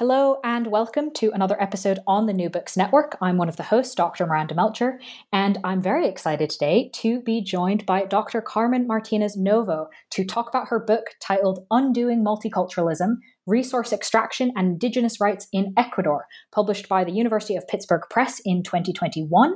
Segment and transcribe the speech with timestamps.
[0.00, 3.18] Hello and welcome to another episode on the New Books Network.
[3.20, 4.24] I'm one of the hosts, Dr.
[4.24, 4.98] Miranda Melcher,
[5.30, 8.40] and I'm very excited today to be joined by Dr.
[8.40, 15.20] Carmen Martinez Novo to talk about her book titled Undoing Multiculturalism Resource Extraction and Indigenous
[15.20, 19.54] Rights in Ecuador, published by the University of Pittsburgh Press in 2021,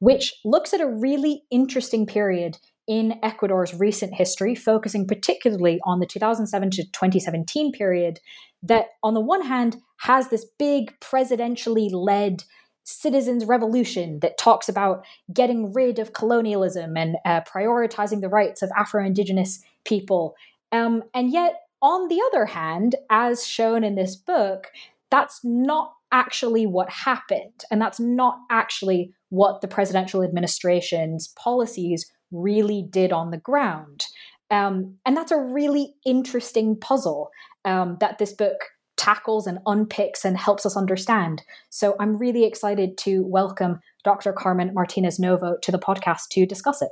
[0.00, 6.06] which looks at a really interesting period in Ecuador's recent history, focusing particularly on the
[6.06, 8.20] 2007 to 2017 period,
[8.62, 12.44] that on the one hand has this big presidentially led
[12.84, 18.70] citizens' revolution that talks about getting rid of colonialism and uh, prioritizing the rights of
[18.76, 20.36] Afro Indigenous people.
[20.70, 24.68] Um, and yet, on the other hand, as shown in this book,
[25.10, 27.64] that's not actually what happened.
[27.70, 34.06] And that's not actually what the presidential administration's policies really did on the ground.
[34.50, 37.30] Um, and that's a really interesting puzzle
[37.64, 41.42] um, that this book tackles and unpicks and helps us understand.
[41.70, 44.32] So I'm really excited to welcome Dr.
[44.32, 46.90] Carmen Martinez Novo to the podcast to discuss it.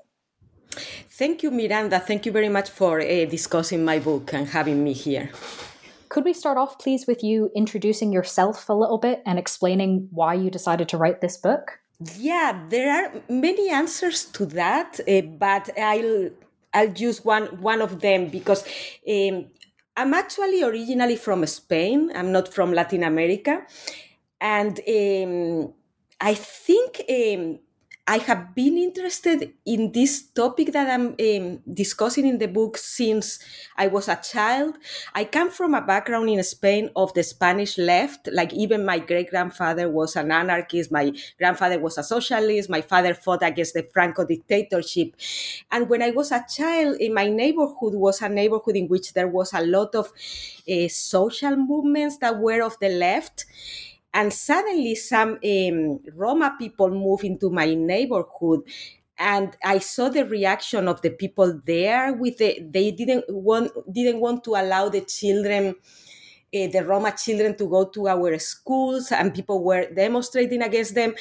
[1.11, 2.01] Thank you, Miranda.
[2.01, 5.31] Thank you very much for uh, discussing my book and having me here.
[6.09, 10.35] Could we start off, please, with you introducing yourself a little bit and explaining why
[10.35, 11.81] you decided to write this book?
[12.17, 16.31] Yeah, there are many answers to that, uh, but I'll
[16.75, 18.65] I'll use one one of them because
[19.09, 19.47] um,
[19.97, 22.11] I'm actually originally from Spain.
[22.15, 23.63] I'm not from Latin America,
[24.41, 25.73] and um,
[26.21, 27.61] I think um,
[28.07, 33.39] I have been interested in this topic that I'm um, discussing in the book since
[33.79, 34.77] I was a child.
[35.15, 38.29] I come from a background in Spain of the Spanish left.
[38.31, 40.93] Like even my great grandfather was an anarchist.
[40.93, 42.69] My grandfather was a socialist.
[42.69, 45.17] My father fought against the Franco dictatorship.
[45.73, 49.29] And when I was a child, in my neighborhood was a neighborhood in which there
[49.29, 50.13] was a lot of
[50.71, 53.47] uh, social movements that were of the left
[54.15, 58.63] and suddenly some um, Roma people move into my neighborhood
[59.19, 64.21] and I saw the reaction of the people there with the, they didn't want didn't
[64.21, 65.77] want to allow the children
[66.55, 71.15] uh, the Roma children to go to our schools and people were demonstrating against them.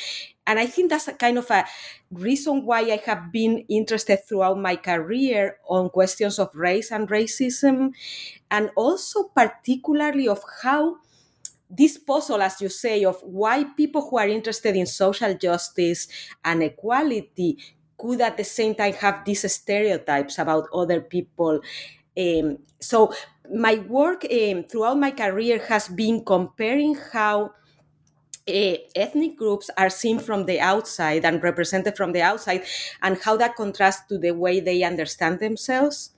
[0.46, 1.66] And I think that's a kind of a
[2.12, 7.94] reason why I have been interested throughout my career on questions of race and racism
[8.52, 10.98] and also particularly of how
[11.76, 16.08] this puzzle, as you say, of why people who are interested in social justice
[16.46, 17.58] and equality
[17.98, 21.62] could at the same time have these stereotypes about other people.
[22.18, 23.14] Um, so
[23.54, 27.52] my work um, throughout my career has been comparing how
[28.48, 32.64] uh, ethnic groups are seen from the outside and represented from the outside,
[33.02, 36.13] and how that contrasts to the way they understand themselves.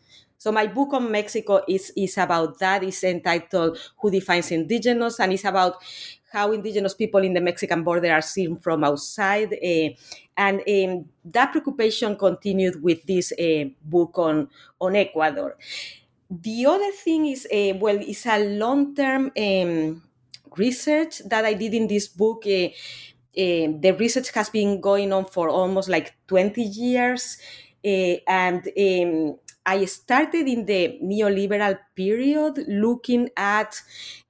[0.45, 2.83] So my book on Mexico is, is about that.
[2.83, 5.19] It's entitled Who Defines Indigenous?
[5.19, 5.77] And it's about
[6.31, 9.53] how indigenous people in the Mexican border are seen from outside.
[9.53, 9.89] Uh,
[10.37, 14.47] and um, that preoccupation continued with this uh, book on,
[14.79, 15.57] on Ecuador.
[16.29, 20.03] The other thing is, uh, well, it's a long-term um,
[20.55, 22.43] research that I did in this book.
[22.45, 22.69] Uh,
[23.33, 27.39] the research has been going on for almost like 20 years.
[27.83, 33.81] Uh, and um, I started in the neoliberal period looking at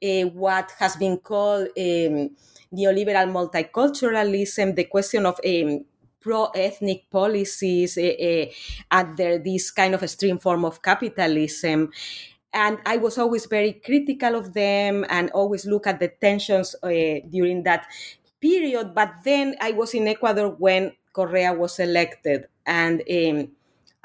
[0.04, 2.36] uh, what has been called um,
[2.74, 5.86] neoliberal multiculturalism, the question of um,
[6.22, 8.46] pro-ethnic policies uh, uh,
[8.92, 11.92] under this kind of extreme form of capitalism
[12.54, 16.90] and I was always very critical of them and always look at the tensions uh,
[17.30, 17.86] during that
[18.40, 18.94] period.
[18.96, 23.52] But then I was in Ecuador when Correa was elected, and um,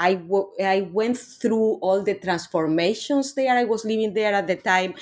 [0.01, 3.55] I, w- I went through all the transformations there.
[3.55, 4.95] I was living there at the time,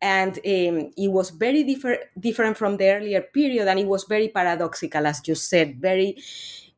[0.00, 4.28] and um, it was very different different from the earlier period, and it was very
[4.28, 5.76] paradoxical, as you said.
[5.78, 6.16] Very,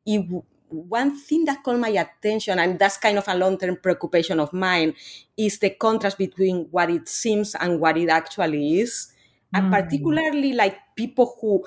[0.04, 4.40] it, one thing that caught my attention, and that's kind of a long term preoccupation
[4.40, 4.94] of mine,
[5.36, 9.12] is the contrast between what it seems and what it actually is.
[9.54, 9.58] Mm.
[9.58, 11.64] And particularly, like people who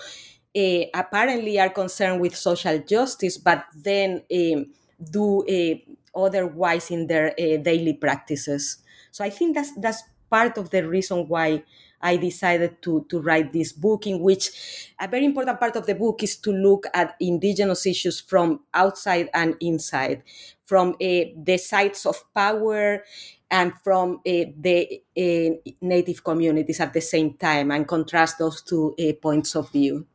[0.56, 4.66] uh, apparently are concerned with social justice, but then um,
[5.12, 5.76] do uh,
[6.16, 8.78] otherwise in their uh, daily practices.
[9.12, 11.64] So I think that's that's part of the reason why
[12.02, 15.96] I decided to, to write this book, in which a very important part of the
[15.96, 20.24] book is to look at indigenous issues from outside and inside,
[20.66, 23.06] from uh, the sites of power
[23.50, 28.94] and from uh, the uh, native communities at the same time, and contrast those two
[29.22, 30.06] points of view.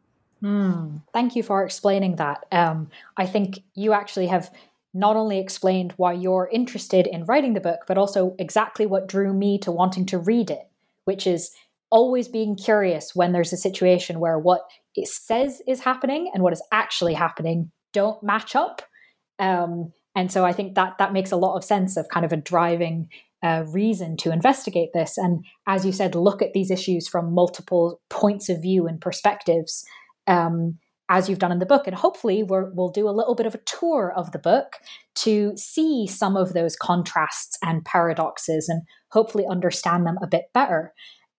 [0.43, 2.45] Mm, thank you for explaining that.
[2.53, 4.53] Um, I think you actually have
[4.95, 9.33] not only explained why you're interested in writing the book, but also exactly what drew
[9.33, 10.69] me to wanting to read it,
[11.05, 11.51] which is
[11.91, 14.63] always being curious when there's a situation where what
[14.95, 18.83] it says is happening and what is actually happening don't match up.
[19.39, 22.33] Um, and so I think that that makes a lot of sense of kind of
[22.33, 23.09] a driving
[23.43, 25.17] uh, reason to investigate this.
[25.17, 29.85] And as you said, look at these issues from multiple points of view and perspectives,
[30.27, 31.87] um, as you've done in the book.
[31.87, 34.77] And hopefully, we will do a little bit of a tour of the book
[35.17, 40.93] to see some of those contrasts and paradoxes and hopefully understand them a bit better.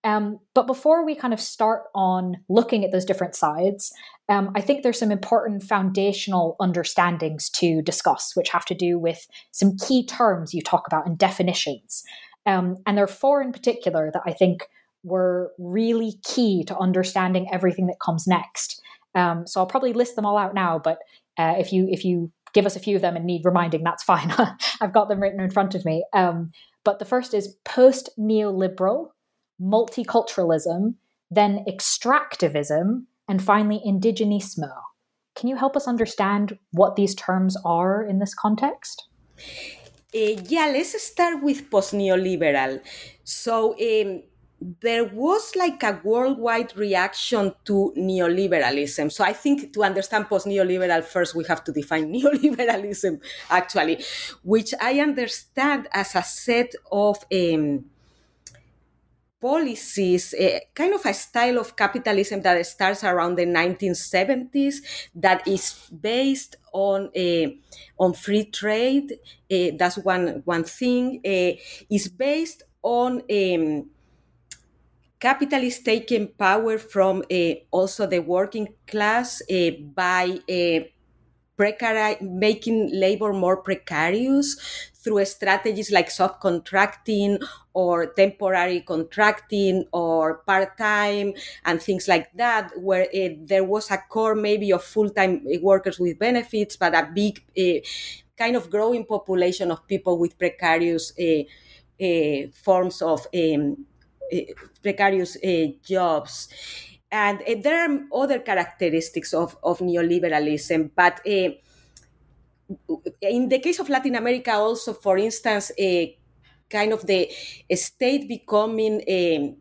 [0.03, 3.91] Um, but before we kind of start on looking at those different sides,
[4.29, 9.27] um, I think there's some important foundational understandings to discuss, which have to do with
[9.51, 12.03] some key terms you talk about and definitions.
[12.45, 14.67] Um, and there are four in particular that I think
[15.03, 18.81] were really key to understanding everything that comes next.
[19.15, 20.99] Um, so I'll probably list them all out now, but
[21.37, 24.03] uh, if you if you give us a few of them and need reminding, that's
[24.03, 24.33] fine.
[24.81, 26.03] I've got them written in front of me.
[26.13, 26.51] Um,
[26.83, 29.09] but the first is post neoliberal
[29.61, 30.95] multiculturalism,
[31.29, 34.71] then extractivism, and finally indigenismo.
[35.35, 39.07] Can you help us understand what these terms are in this context?
[40.13, 42.81] Uh, yeah, let's start with post neoliberal.
[43.23, 44.23] So, um,
[44.61, 49.11] there was like a worldwide reaction to neoliberalism.
[49.11, 54.03] So I think to understand post neoliberal, first we have to define neoliberalism, actually,
[54.43, 57.85] which I understand as a set of um,
[59.41, 64.81] policies, uh, kind of a style of capitalism that starts around the 1970s
[65.15, 67.47] that is based on uh,
[67.97, 69.13] on free trade.
[69.51, 71.21] Uh, that's one one thing.
[71.23, 73.89] is based on um,
[75.19, 77.23] capitalists taking power from
[77.71, 79.41] also the working class
[79.93, 80.39] by
[81.57, 84.55] precari- making labor more precarious
[84.95, 87.37] through strategies like subcontracting
[87.73, 91.33] or temporary contracting or part-time
[91.65, 96.17] and things like that where uh, there was a core maybe of full-time workers with
[96.19, 97.79] benefits but a big uh,
[98.37, 101.43] kind of growing population of people with precarious uh,
[102.53, 103.85] forms of um,
[104.81, 105.37] precarious
[105.83, 106.49] jobs.
[107.11, 111.57] And uh, there are other characteristics of, of neoliberalism, but in
[113.49, 116.05] the case of Latin America, also, for instance, uh,
[116.69, 117.29] kind of the
[117.73, 119.55] state becoming um,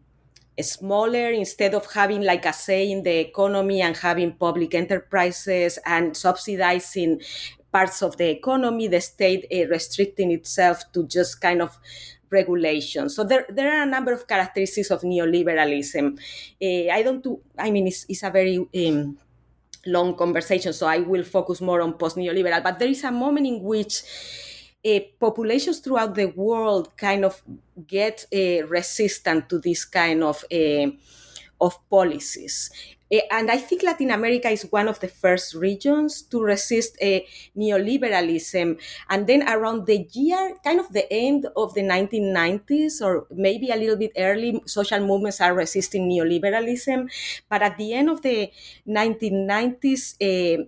[0.61, 6.17] smaller instead of having like a say in the economy and having public enterprises and
[6.17, 7.21] subsidizing
[7.73, 11.79] parts of the economy, the state uh, restricting itself to just kind of
[12.31, 13.09] regulation.
[13.09, 16.19] So there, there are a number of characteristics of neoliberalism.
[16.63, 19.19] Uh, I don't do, I mean, it's, it's a very um,
[19.87, 22.63] long conversation, so I will focus more on post neoliberal.
[22.63, 24.03] But there is a moment in which
[24.87, 27.43] uh, populations throughout the world kind of
[27.87, 30.45] get uh, resistant to this kind of
[31.61, 32.71] of policies.
[33.11, 37.27] Eh, and I think Latin America is one of the first regions to resist a
[37.57, 38.79] neoliberalism.
[39.09, 43.77] And then around the year, kind of the end of the 1990s, or maybe a
[43.77, 47.09] little bit early, social movements are resisting neoliberalism.
[47.49, 48.53] But at the end of the
[48.87, 50.65] 1990s, uh,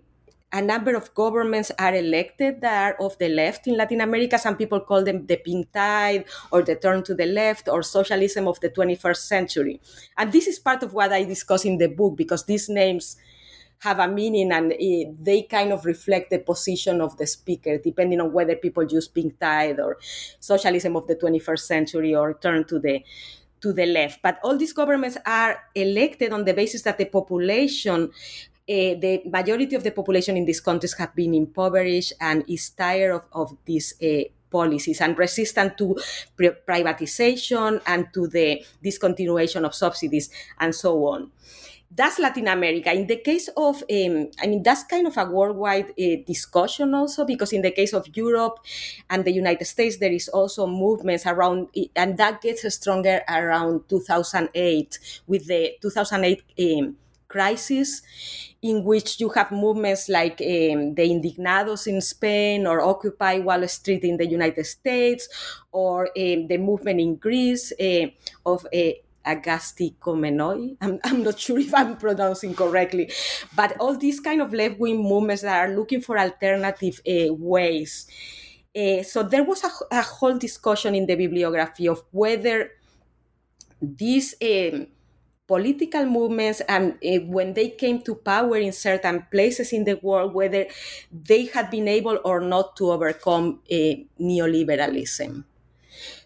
[0.52, 4.38] a number of governments are elected that are of the left in Latin America.
[4.38, 8.48] Some people call them the pink tide or the turn to the left or socialism
[8.48, 9.80] of the 21st century.
[10.18, 13.16] And this is part of what I discuss in the book because these names
[13.80, 18.20] have a meaning and it, they kind of reflect the position of the speaker, depending
[18.20, 19.98] on whether people use pink tide or
[20.38, 23.02] socialism of the 21st century or turn to the
[23.60, 24.20] to the left.
[24.22, 28.10] But all these governments are elected on the basis that the population
[28.70, 33.12] uh, the majority of the population in these countries have been impoverished and is tired
[33.12, 35.98] of, of these uh, policies and resistant to
[36.38, 41.30] privatization and to the discontinuation of subsidies and so on.
[41.92, 42.92] That's Latin America.
[42.92, 47.24] In the case of, um, I mean, that's kind of a worldwide uh, discussion also,
[47.24, 48.60] because in the case of Europe
[49.08, 54.98] and the United States, there is also movements around, and that gets stronger around 2008
[55.26, 56.96] with the 2008 um,
[57.30, 58.02] crisis
[58.60, 64.04] in which you have movements like um, the Indignados in Spain or Occupy Wall Street
[64.04, 65.28] in the United States
[65.72, 68.06] or um, the movement in Greece uh,
[68.44, 68.92] of uh,
[69.24, 70.76] Agasti Komenoi.
[70.80, 73.10] I'm, I'm not sure if I'm pronouncing correctly,
[73.54, 78.06] but all these kind of left wing movements that are looking for alternative uh, ways.
[78.76, 82.70] Uh, so there was a, a, whole discussion in the bibliography of whether
[83.82, 84.86] these um,
[85.50, 90.32] political movements and uh, when they came to power in certain places in the world,
[90.32, 90.64] whether
[91.10, 95.42] they had been able or not to overcome uh, neoliberalism.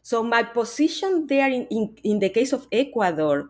[0.03, 3.49] So my position there in, in, in, the case of Ecuador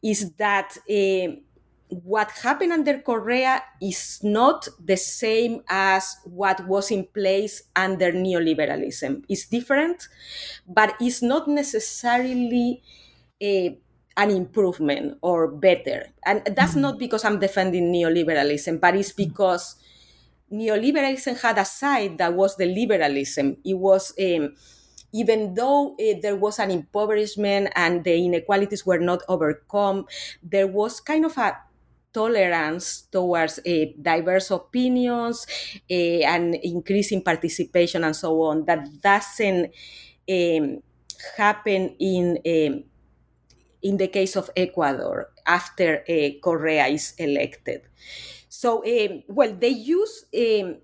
[0.00, 1.42] is that uh,
[1.88, 9.24] what happened under Correa is not the same as what was in place under neoliberalism.
[9.28, 10.06] It's different,
[10.68, 12.80] but it's not necessarily
[13.42, 13.74] uh,
[14.16, 16.06] an improvement or better.
[16.24, 16.80] And that's mm-hmm.
[16.80, 19.76] not because I'm defending neoliberalism, but it's because
[20.52, 23.56] neoliberalism had a side that was the liberalism.
[23.64, 24.54] It was, um,
[25.12, 30.06] even though uh, there was an impoverishment and the inequalities were not overcome,
[30.42, 31.56] there was kind of a
[32.12, 35.46] tolerance towards uh, diverse opinions
[35.90, 39.72] uh, and increasing participation and so on that doesn't
[40.30, 40.78] um,
[41.36, 42.84] happen in um,
[43.84, 47.82] in the case of Ecuador after uh, Correa is elected.
[48.48, 50.78] So, um, well, they use, um,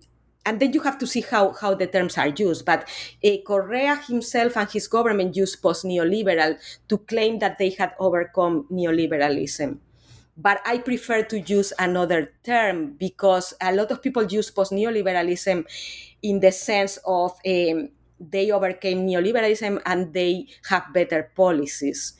[0.45, 2.87] and then you have to see how, how the terms are used, but
[3.25, 8.66] uh, Correa himself and his government used post neoliberal to claim that they had overcome
[8.71, 9.78] neoliberalism.
[10.37, 15.64] But I prefer to use another term because a lot of people use post neoliberalism
[16.23, 17.88] in the sense of um,
[18.21, 22.12] they overcame neoliberalism and they have better policies.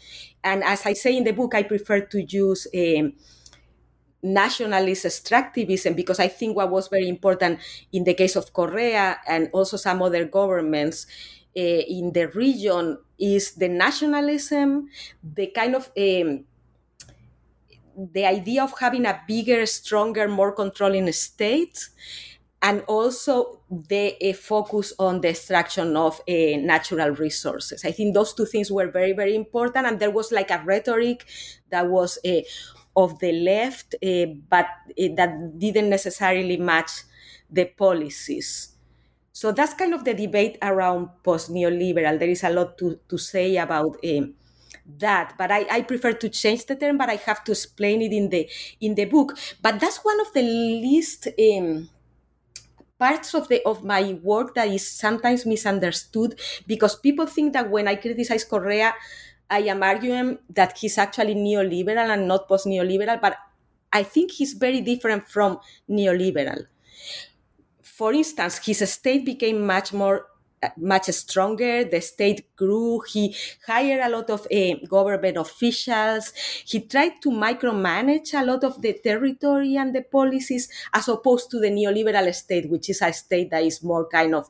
[0.42, 3.14] And as I say in the book, I prefer to use um,
[4.23, 7.59] nationalist extractivism because I think what was very important
[7.92, 11.06] in the case of Correa and also some other governments
[11.56, 14.88] uh, in the region is the nationalism,
[15.23, 16.44] the kind of um,
[17.97, 21.88] the idea of having a bigger, stronger, more controlling state
[22.62, 27.85] and also the uh, focus on the extraction of uh, natural resources.
[27.85, 29.87] I think those two things were very, very important.
[29.87, 31.25] And there was like a rhetoric
[31.71, 32.40] that was uh,
[32.97, 36.90] of the left, but that didn't necessarily match
[37.50, 38.75] the policies.
[39.33, 42.19] So that's kind of the debate around post neoliberal.
[42.19, 43.97] There is a lot to, to say about
[44.99, 48.12] that but I, I prefer to change the term but i have to explain it
[48.12, 48.49] in the
[48.81, 51.88] in the book but that's one of the least um,
[53.00, 57.88] parts of the of my work that is sometimes misunderstood because people think that when
[57.88, 58.95] I criticize Correa,
[59.50, 63.37] I am arguing that he's actually neoliberal and not post neoliberal, but
[63.92, 66.66] I think he's very different from neoliberal.
[67.83, 70.26] For instance, his state became much more
[70.76, 71.85] much stronger.
[71.85, 73.00] The state grew.
[73.09, 73.35] He
[73.67, 76.33] hired a lot of uh, government officials.
[76.67, 81.59] He tried to micromanage a lot of the territory and the policies, as opposed to
[81.59, 84.49] the neoliberal state, which is a state that is more kind of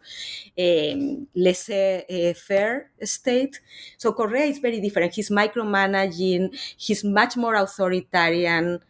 [0.59, 3.61] um, laissez-faire state.
[3.97, 5.15] So Correa is very different.
[5.15, 6.59] He's micromanaging.
[6.77, 8.81] He's much more authoritarian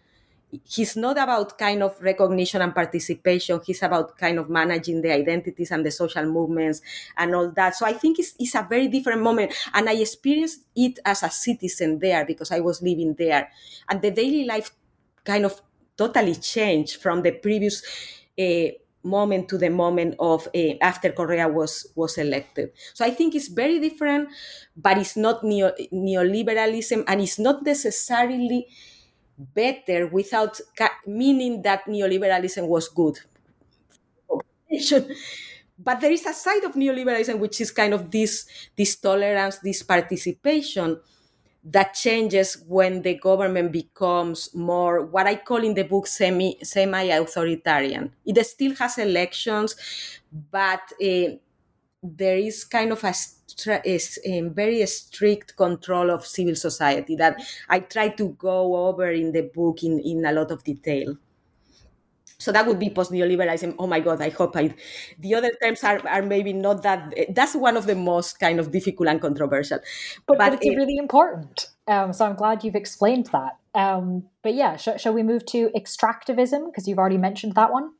[0.69, 3.61] he's not about kind of recognition and participation.
[3.65, 6.81] He's about kind of managing the identities and the social movements
[7.17, 7.77] and all that.
[7.77, 9.53] So I think it's, it's a very different moment.
[9.75, 13.51] And I experienced it as a citizen there because I was living there.
[13.89, 14.73] And the daily life
[15.25, 15.61] kind of
[15.97, 17.83] totally changed from the previous
[18.39, 22.71] uh, moment to the moment of uh, after Correa was was elected.
[22.95, 24.29] So I think it's very different,
[24.77, 28.69] but it's not neo, neoliberalism and it's not necessarily
[29.55, 30.61] better without
[31.07, 33.19] meaning that neoliberalism was good.
[35.79, 39.83] But there is a side of neoliberalism which is kind of this, this tolerance, this
[39.83, 41.01] participation
[41.65, 47.05] that changes when the government becomes more what I call in the book semi semi
[47.05, 48.13] authoritarian.
[48.25, 49.77] It still has elections,
[50.51, 51.37] but uh,
[52.03, 53.15] there is kind of a,
[53.85, 59.33] is a very strict control of civil society that I try to go over in
[59.33, 61.17] the book in, in a lot of detail.
[62.39, 63.75] So that would be post neoliberalism.
[63.79, 64.75] Oh my God, I hope I.
[65.19, 67.15] The other terms are, are maybe not that.
[67.35, 69.81] That's one of the most kind of difficult and controversial.
[70.27, 71.69] But, but, but it's it, really important.
[71.87, 73.59] Um, so I'm glad you've explained that.
[73.75, 76.65] Um, but yeah, sh- shall we move to extractivism?
[76.65, 77.93] Because you've already mentioned that one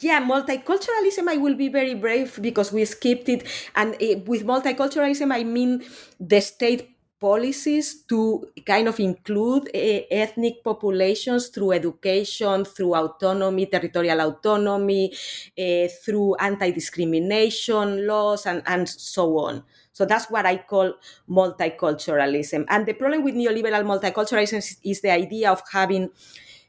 [0.00, 3.46] yeah multiculturalism i will be very brave because we skipped it.
[3.74, 5.84] And uh, with multiculturalism i mean
[6.18, 14.20] the state policies to kind of include uh, ethnic populations through education through autonomy territorial
[14.20, 15.10] autonomy
[15.58, 19.62] uh, through anti-discrimination laws and, and so on.
[19.92, 20.92] So that's what i call
[21.30, 22.66] multiculturalism.
[22.68, 26.10] And the problem with neoliberal multiculturalism is, is the idea of having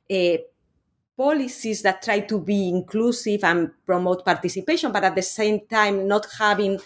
[0.10, 0.44] a
[1.18, 6.28] policies that try to be inclusive and promote participation, but at the same time not
[6.38, 6.80] having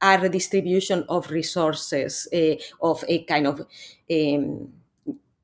[0.00, 3.60] a redistribution of resources, uh, of a kind of
[4.10, 4.72] um,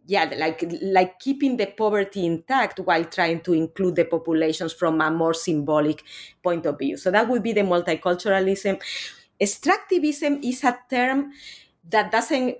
[0.06, 5.10] yeah, like like keeping the poverty intact while trying to include the populations from a
[5.10, 6.02] more symbolic
[6.42, 6.96] point of view.
[6.96, 8.80] So that would be the multiculturalism.
[9.40, 11.32] Extractivism is a term
[11.88, 12.58] that doesn't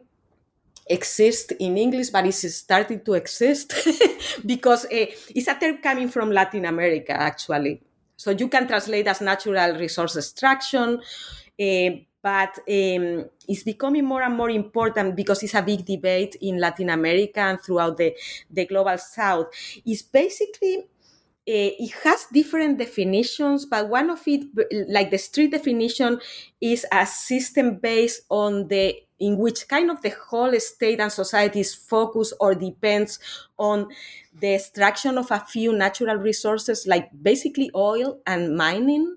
[0.91, 3.73] exist in English, but it's starting to exist
[4.47, 7.81] because uh, it's a term coming from Latin America, actually.
[8.17, 10.99] So you can translate as natural resource extraction,
[11.59, 11.91] uh,
[12.23, 16.91] but um, it's becoming more and more important because it's a big debate in Latin
[16.91, 18.15] America and throughout the,
[18.51, 19.47] the global south.
[19.87, 20.85] It's basically
[21.53, 24.45] it has different definitions, but one of it,
[24.89, 26.21] like the street definition,
[26.61, 31.61] is a system based on the in which kind of the whole state and society
[31.61, 33.19] is focused or depends
[33.59, 33.87] on
[34.41, 39.17] the extraction of a few natural resources, like basically oil and mining.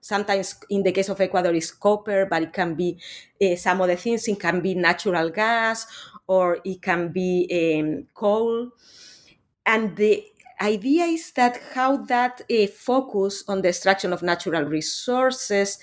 [0.00, 2.98] Sometimes, in the case of Ecuador, is copper, but it can be
[3.42, 4.26] uh, some other things.
[4.26, 5.86] It can be natural gas
[6.26, 7.46] or it can be
[7.78, 8.70] um, coal.
[9.64, 10.24] And the
[10.62, 15.78] idea is that how that uh, focus on the extraction of natural resources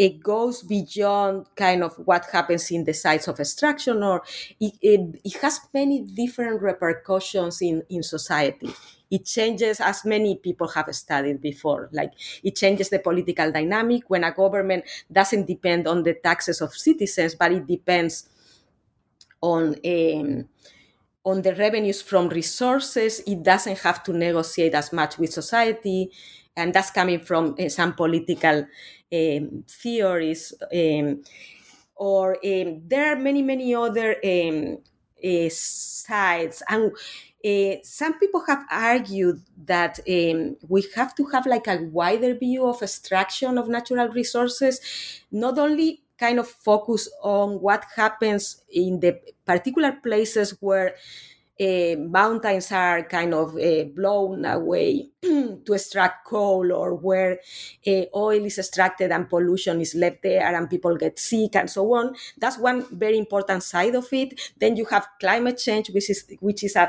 [0.00, 4.22] it goes beyond kind of what happens in the sites of extraction or
[4.58, 8.72] it, it, it, has many different repercussions in, in society.
[9.10, 14.08] It changes as many people have studied before like it changes the political dynamic.
[14.08, 18.26] When a government doesn't depend on the taxes of citizens but it depends
[19.42, 20.48] on um,
[21.24, 26.10] on the revenues from resources it doesn't have to negotiate as much with society
[26.56, 28.66] and that's coming from uh, some political
[29.12, 30.52] um, theories.
[30.74, 31.22] Um,
[31.96, 36.62] or um, there are many, many other uh, sides.
[36.68, 36.92] And
[37.44, 42.66] uh, some people have argued that um, we have to have like a wider view
[42.66, 44.80] of extraction of natural resources,
[45.30, 50.94] not only kind of focus on what happens in the particular places where
[51.60, 57.38] uh, mountains are kind of uh, blown away to extract coal or where
[57.86, 61.92] uh, oil is extracted and pollution is left there and people get sick and so
[61.94, 62.14] on.
[62.38, 64.40] That's one very important side of it.
[64.58, 66.88] Then you have climate change, which is which is a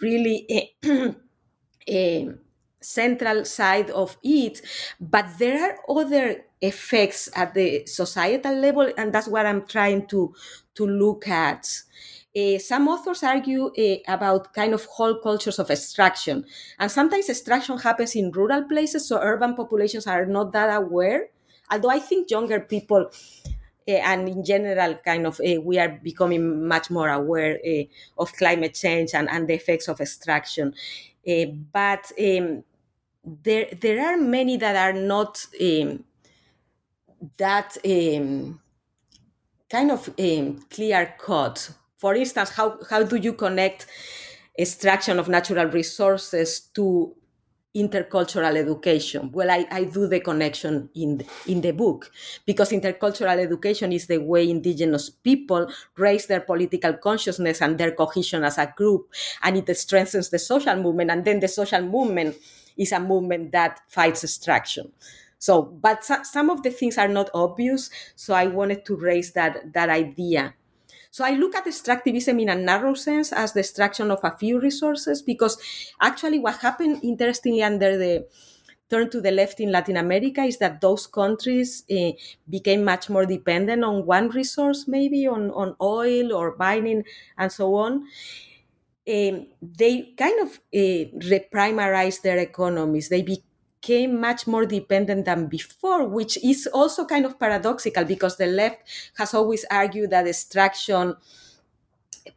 [0.00, 0.46] really
[1.88, 2.30] a
[2.80, 4.60] central side of it.
[5.00, 10.34] But there are other effects at the societal level, and that's what I'm trying to
[10.74, 11.66] to look at.
[12.36, 16.44] Uh, some authors argue uh, about kind of whole cultures of extraction.
[16.78, 21.28] And sometimes extraction happens in rural places, so urban populations are not that aware.
[21.70, 23.10] Although I think younger people
[23.88, 27.58] uh, and in general, kind of, we are becoming much more aware
[28.18, 30.74] of climate change and, and the effects of extraction.
[31.72, 32.64] but um,
[33.24, 36.04] there, there are many that are not um,
[37.36, 38.60] that um,
[39.70, 43.86] kind of um, clear cut for instance, how, how do you connect
[44.56, 47.14] extraction of natural resources to
[47.76, 49.30] intercultural education?
[49.32, 52.10] Well, I, I do the connection in, in the book
[52.46, 58.44] because intercultural education is the way indigenous people raise their political consciousness and their cohesion
[58.44, 61.10] as a group, and it strengthens the social movement.
[61.10, 62.36] And then the social movement
[62.76, 64.92] is a movement that fights extraction.
[65.38, 67.90] So, but some of the things are not obvious.
[68.16, 70.54] So I wanted to raise that, that idea
[71.10, 74.60] so I look at extractivism in a narrow sense as the extraction of a few
[74.60, 75.56] resources because
[76.00, 78.26] actually what happened interestingly under the
[78.90, 82.12] turn to the left in Latin America is that those countries uh,
[82.48, 87.04] became much more dependent on one resource, maybe on, on oil or mining
[87.36, 88.06] and so on.
[89.08, 93.08] Um, they kind of uh, reprimarized their economies.
[93.08, 93.22] They
[93.80, 98.82] became much more dependent than before, which is also kind of paradoxical because the left
[99.16, 101.14] has always argued that extraction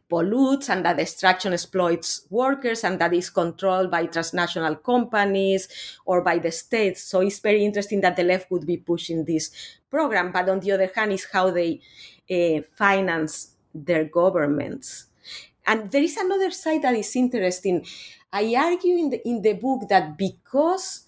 [0.08, 5.68] pollutes and that extraction exploits workers and that is controlled by transnational companies
[6.06, 7.02] or by the states.
[7.02, 9.50] So it's very interesting that the left would be pushing this
[9.90, 10.32] program.
[10.32, 11.80] But on the other hand, is how they
[12.30, 15.06] uh, finance their governments.
[15.66, 17.86] And there is another side that is interesting.
[18.32, 21.06] I argue in the, in the book that because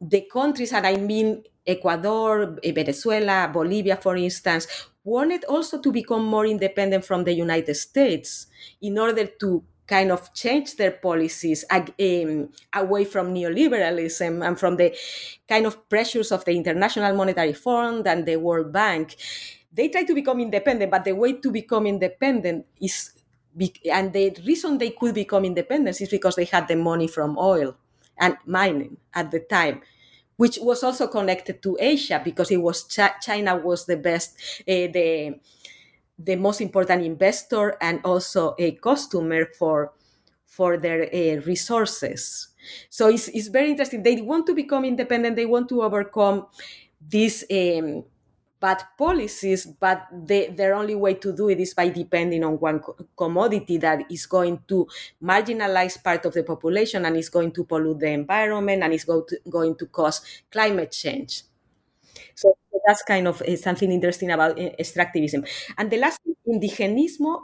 [0.00, 4.66] the countries, and I mean Ecuador, eh, Venezuela, Bolivia, for instance,
[5.04, 8.46] wanted also to become more independent from the United States
[8.80, 11.64] in order to kind of change their policies
[12.72, 14.94] away from neoliberalism and from the
[15.48, 19.16] kind of pressures of the International Monetary Fund and the World Bank.
[19.72, 23.12] They try to become independent, but the way to become independent is,
[23.90, 27.76] and the reason they could become independent is because they had the money from oil
[28.20, 29.80] and mining at the time
[30.36, 34.88] which was also connected to Asia because it was Ch- China was the best, uh,
[34.88, 35.38] the
[36.18, 39.92] the most important investor and also a customer for
[40.46, 42.48] for their uh, resources.
[42.90, 44.02] So it's, it's very interesting.
[44.02, 45.36] They want to become independent.
[45.36, 46.46] They want to overcome
[47.00, 48.04] this um,
[48.60, 52.80] bad policies, but they, their only way to do it is by depending on one
[52.80, 54.86] co- commodity that is going to
[55.22, 59.22] marginalize part of the population and is going to pollute the environment and is go
[59.22, 60.20] to, going to cause
[60.52, 61.44] climate change.
[62.34, 65.48] So that's kind of uh, something interesting about uh, extractivism.
[65.78, 67.42] And the last indigenismo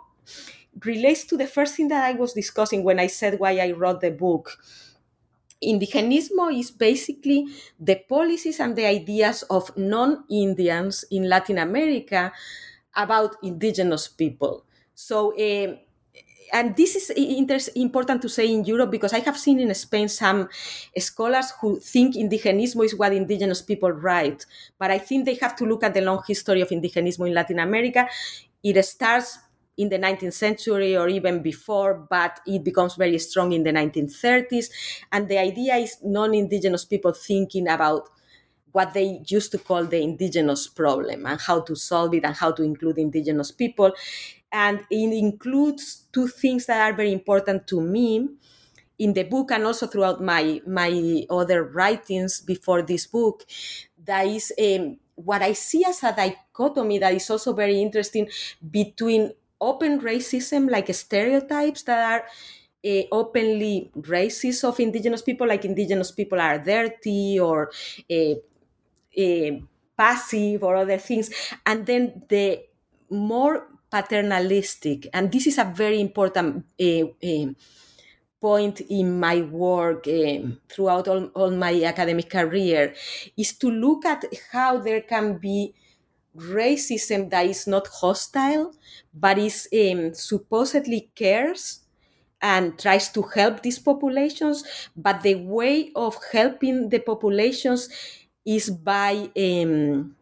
[0.84, 4.00] relates to the first thing that I was discussing when I said why I wrote
[4.00, 4.58] the book
[5.62, 7.46] indigenismo is basically
[7.78, 12.32] the policies and the ideas of non-Indians in Latin America
[12.94, 14.64] about indigenous people.
[14.94, 15.76] So, uh,
[16.52, 20.08] and this is inter- important to say in Europe because I have seen in Spain
[20.08, 20.48] some
[20.96, 24.46] scholars who think indigenismo is what indigenous people write,
[24.78, 27.58] but I think they have to look at the long history of indigenismo in Latin
[27.58, 28.08] America.
[28.62, 29.38] It starts
[29.76, 34.70] in the 19th century or even before, but it becomes very strong in the 1930s.
[35.12, 38.08] And the idea is non indigenous people thinking about
[38.72, 42.52] what they used to call the indigenous problem and how to solve it and how
[42.52, 43.92] to include indigenous people.
[44.52, 48.28] And it includes two things that are very important to me
[48.98, 53.44] in the book and also throughout my my other writings before this book.
[54.04, 58.28] That is um, what I see as a dichotomy that is also very interesting
[58.70, 62.24] between open racism, like stereotypes that are
[62.84, 67.70] uh, openly racist of indigenous people, like indigenous people are dirty or
[68.10, 68.34] uh,
[69.18, 69.50] uh,
[69.96, 71.30] passive or other things,
[71.64, 72.60] and then the
[73.10, 76.64] more paternalistic, and this is a very important
[78.40, 80.04] point in my work
[80.68, 82.94] throughout all, all my academic career,
[83.36, 85.74] is to look at how there can be
[86.36, 88.74] racism that is not hostile,
[89.14, 91.80] but is um, supposedly cares
[92.42, 94.64] and tries to help these populations.
[94.96, 97.88] But the way of helping the populations
[98.44, 100.16] is by um,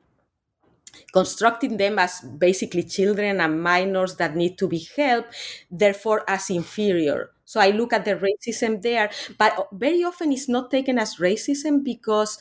[1.13, 5.35] constructing them as basically children and minors that need to be helped,
[5.71, 7.31] therefore as inferior.
[7.45, 11.85] So I look at the racism there, but very often it's not taken as racism
[11.85, 12.39] because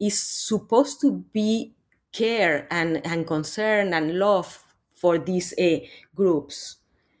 [0.00, 1.72] it's supposed to be
[2.12, 5.78] care and, and concern and love for these uh,
[6.14, 6.76] groups.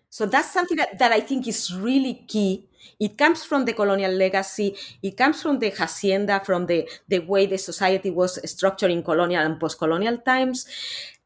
[0.08, 2.68] So that's something that, that I think is really key.
[3.00, 4.76] It comes from the colonial legacy.
[5.02, 9.42] It comes from the hacienda, from the, the way the society was structured in colonial
[9.42, 10.66] and post-colonial times.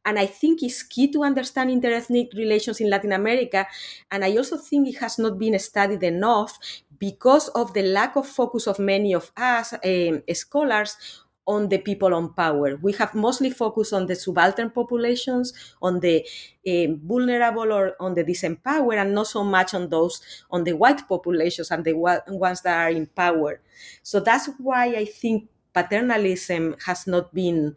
[0.05, 3.67] And I think it's key to understand interethnic relations in Latin America.
[4.11, 6.59] And I also think it has not been studied enough
[6.99, 10.97] because of the lack of focus of many of us uh, scholars
[11.47, 12.77] on the people on power.
[12.83, 16.27] We have mostly focused on the subaltern populations, on the
[16.67, 21.09] uh, vulnerable or on the disempowered, and not so much on those on the white
[21.09, 23.61] populations and the ones that are in power.
[24.03, 27.77] So that's why I think paternalism has not been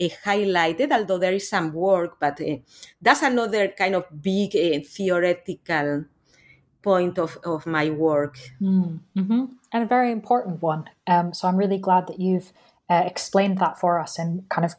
[0.00, 2.56] uh, highlighted, although there is some work, but uh,
[3.00, 4.52] that's another kind of big
[4.84, 6.04] theoretical
[6.82, 8.38] point of, of my work.
[8.60, 9.44] Mm, mm-hmm.
[9.72, 10.90] And a very important one.
[11.06, 12.52] Um, so I'm really glad that you've
[12.90, 14.74] uh, explained that for us and kind of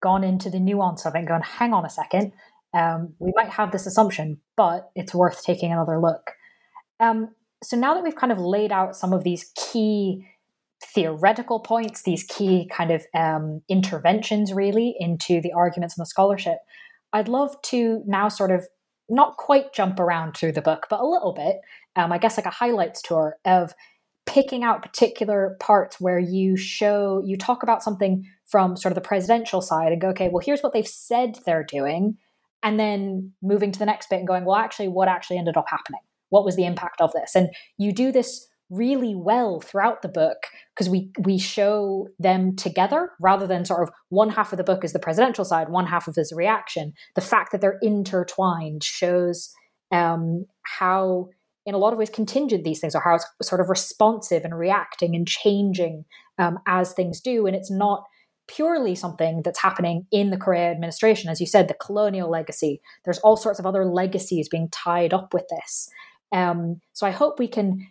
[0.00, 2.32] gone into the nuance of it gone, hang on a second,
[2.74, 6.32] um, we might have this assumption, but it's worth taking another look.
[7.00, 7.30] Um,
[7.62, 10.26] so now that we've kind of laid out some of these key
[10.82, 16.58] theoretical points, these key kind of um, interventions really into the arguments and the scholarship.
[17.12, 18.66] I'd love to now sort of
[19.08, 21.56] not quite jump around through the book, but a little bit.
[21.96, 23.72] Um, I guess like a highlights tour of
[24.26, 29.06] picking out particular parts where you show you talk about something from sort of the
[29.06, 32.16] presidential side and go, okay, well, here's what they've said they're doing,
[32.62, 35.66] and then moving to the next bit and going, well, actually, what actually ended up
[35.68, 36.00] happening?
[36.30, 37.34] What was the impact of this?
[37.34, 40.38] And you do this really well throughout the book
[40.74, 44.84] because we we show them together rather than sort of one half of the book
[44.84, 46.94] is the presidential side, one half of his reaction.
[47.14, 49.52] The fact that they're intertwined shows
[49.92, 51.28] um, how,
[51.66, 54.58] in a lot of ways, contingent these things are, how it's sort of responsive and
[54.58, 56.04] reacting and changing
[56.38, 58.04] um, as things do, and it's not
[58.46, 61.30] purely something that's happening in the Correa administration.
[61.30, 62.80] As you said, the colonial legacy.
[63.04, 65.88] There's all sorts of other legacies being tied up with this.
[66.32, 67.86] Um, so I hope we can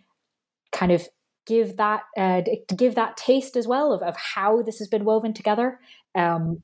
[0.70, 1.08] kind of
[1.46, 2.42] give that uh,
[2.76, 5.80] give that taste as well of, of how this has been woven together
[6.14, 6.62] um,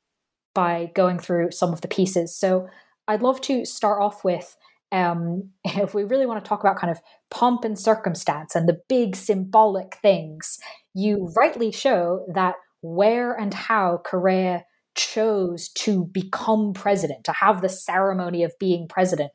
[0.55, 2.37] by going through some of the pieces.
[2.37, 2.69] So
[3.09, 4.57] I'd love to start off with
[4.93, 7.01] um, if we really want to talk about kind of
[7.31, 10.59] pomp and circumstance and the big symbolic things,
[10.95, 17.69] you rightly show that where and how Correa chose to become president, to have the
[17.69, 19.31] ceremony of being president,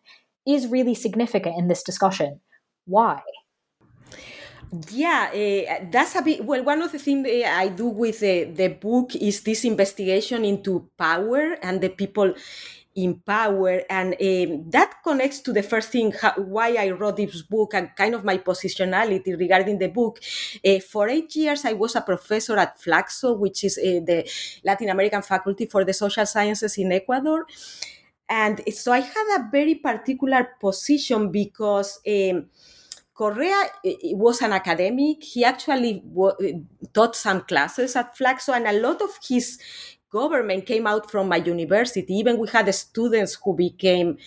[0.45, 2.41] is really significant in this discussion.
[2.85, 3.21] Why?
[4.91, 6.43] Yeah, uh, that's a bit.
[6.43, 10.89] Well, one of the things uh, I do with the book is this investigation into
[10.97, 12.33] power and the people
[12.95, 13.81] in power.
[13.89, 17.89] And um, that connects to the first thing how, why I wrote this book and
[17.95, 20.19] kind of my positionality regarding the book.
[20.65, 24.29] Uh, for eight years, I was a professor at FLACSO, which is the
[24.63, 27.45] Latin American faculty for the social sciences in Ecuador.
[28.27, 31.99] And so I had a very particular position because.
[32.07, 32.47] Um,
[33.15, 33.69] Correa
[34.11, 35.23] was an academic.
[35.23, 36.03] He actually
[36.93, 39.57] taught some classes at FLACSO, and a lot of his
[40.21, 42.13] government came out from my university.
[42.21, 44.17] Even we had students who became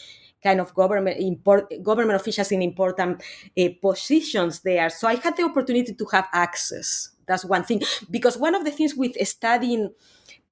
[0.43, 3.23] kind of government import, government officials in important
[3.59, 4.89] uh, positions there.
[4.91, 7.11] So I had the opportunity to have access.
[7.27, 7.83] That's one thing.
[8.11, 9.91] Because one of the things with studying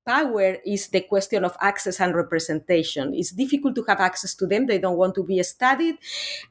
[0.06, 3.12] power is the question of access and representation.
[3.12, 4.66] It's difficult to have access to them.
[4.66, 5.96] They don't want to be studied,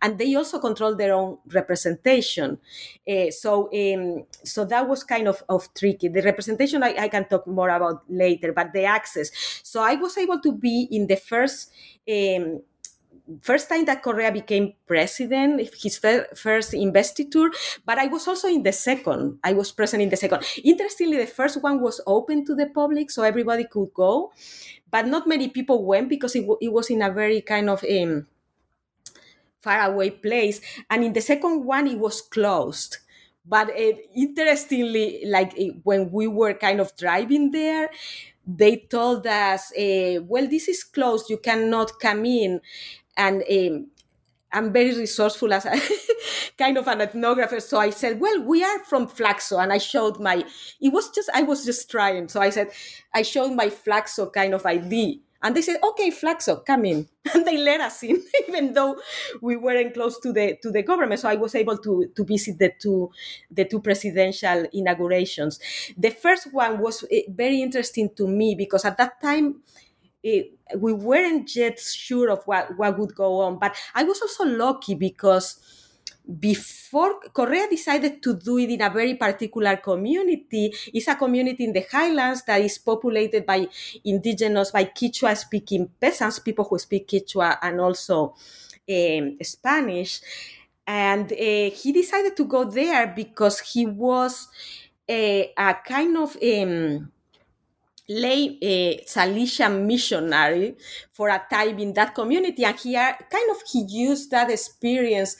[0.01, 2.59] and they also control their own representation.
[3.07, 6.09] Uh, so, um, so that was kind of, of tricky.
[6.09, 9.31] The representation I, I, can talk more about later, but the access.
[9.63, 11.71] So I was able to be in the first.
[12.07, 12.61] Um,
[13.41, 15.99] first time that Correa became president, his
[16.35, 17.49] first investiture,
[17.85, 19.39] but I was also in the second.
[19.43, 20.43] I was present in the second.
[20.63, 24.31] Interestingly, the first one was open to the public, so everybody could go,
[24.91, 28.27] but not many people went because it, it was in a very kind of um,
[29.59, 30.61] far away place.
[30.89, 32.97] And in the second one, it was closed.
[33.47, 37.89] But uh, interestingly, like uh, when we were kind of driving there,
[38.47, 42.61] they told us, uh, well, this is closed, you cannot come in
[43.17, 43.88] and um,
[44.54, 45.80] I'm very resourceful as a
[46.58, 47.62] kind of an ethnographer.
[47.62, 49.62] So I said, well, we are from FLACSO.
[49.62, 50.45] And I showed my,
[50.80, 52.30] it was just, I was just trying.
[52.30, 52.71] So I said,
[53.13, 55.21] I showed my FLACSO kind of ID.
[55.43, 57.08] And they said, okay, FLACSO, come in.
[57.34, 58.95] And they let us in, even though
[59.41, 61.19] we weren't close to the to the government.
[61.19, 63.12] So I was able to, to visit the two
[63.51, 65.60] the two presidential inaugurations.
[65.97, 69.62] The first one was eh, very interesting to me because at that time
[70.25, 73.59] it, we weren't yet sure of what, what would go on.
[73.59, 75.59] But I was also lucky because
[76.39, 81.73] before Correa decided to do it in a very particular community, it's a community in
[81.73, 83.67] the highlands that is populated by
[84.03, 88.33] indigenous, by Quechua speaking peasants, people who speak Quechua and also
[88.89, 90.21] um, Spanish.
[90.88, 94.47] And uh, he decided to go there because he was
[95.07, 97.11] a, a kind of um,
[98.07, 100.75] lay a Salesian missionary
[101.11, 105.37] for a time in that community, and he kind of he used that experience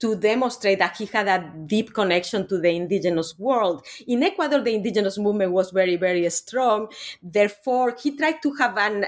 [0.00, 3.86] to demonstrate that he had a deep connection to the indigenous world.
[4.08, 6.88] In Ecuador, the indigenous movement was very, very strong.
[7.22, 9.06] Therefore, he tried to have an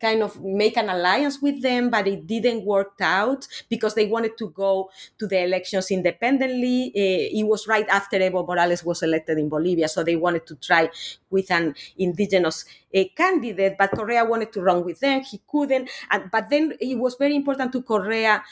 [0.00, 4.36] kind of make an alliance with them, but it didn't work out because they wanted
[4.38, 6.92] to go to the elections independently.
[6.94, 10.54] Uh, it was right after Evo Morales was elected in Bolivia, so they wanted to
[10.56, 10.90] try
[11.30, 15.22] with an indigenous uh, candidate, but Correa wanted to run with them.
[15.22, 18.42] He couldn't, and, but then it was very important to Correa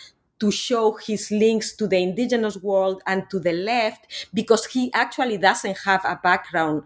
[0.41, 5.39] to show his links to the indigenous world and to the left because he actually
[5.39, 6.83] doesn't have a background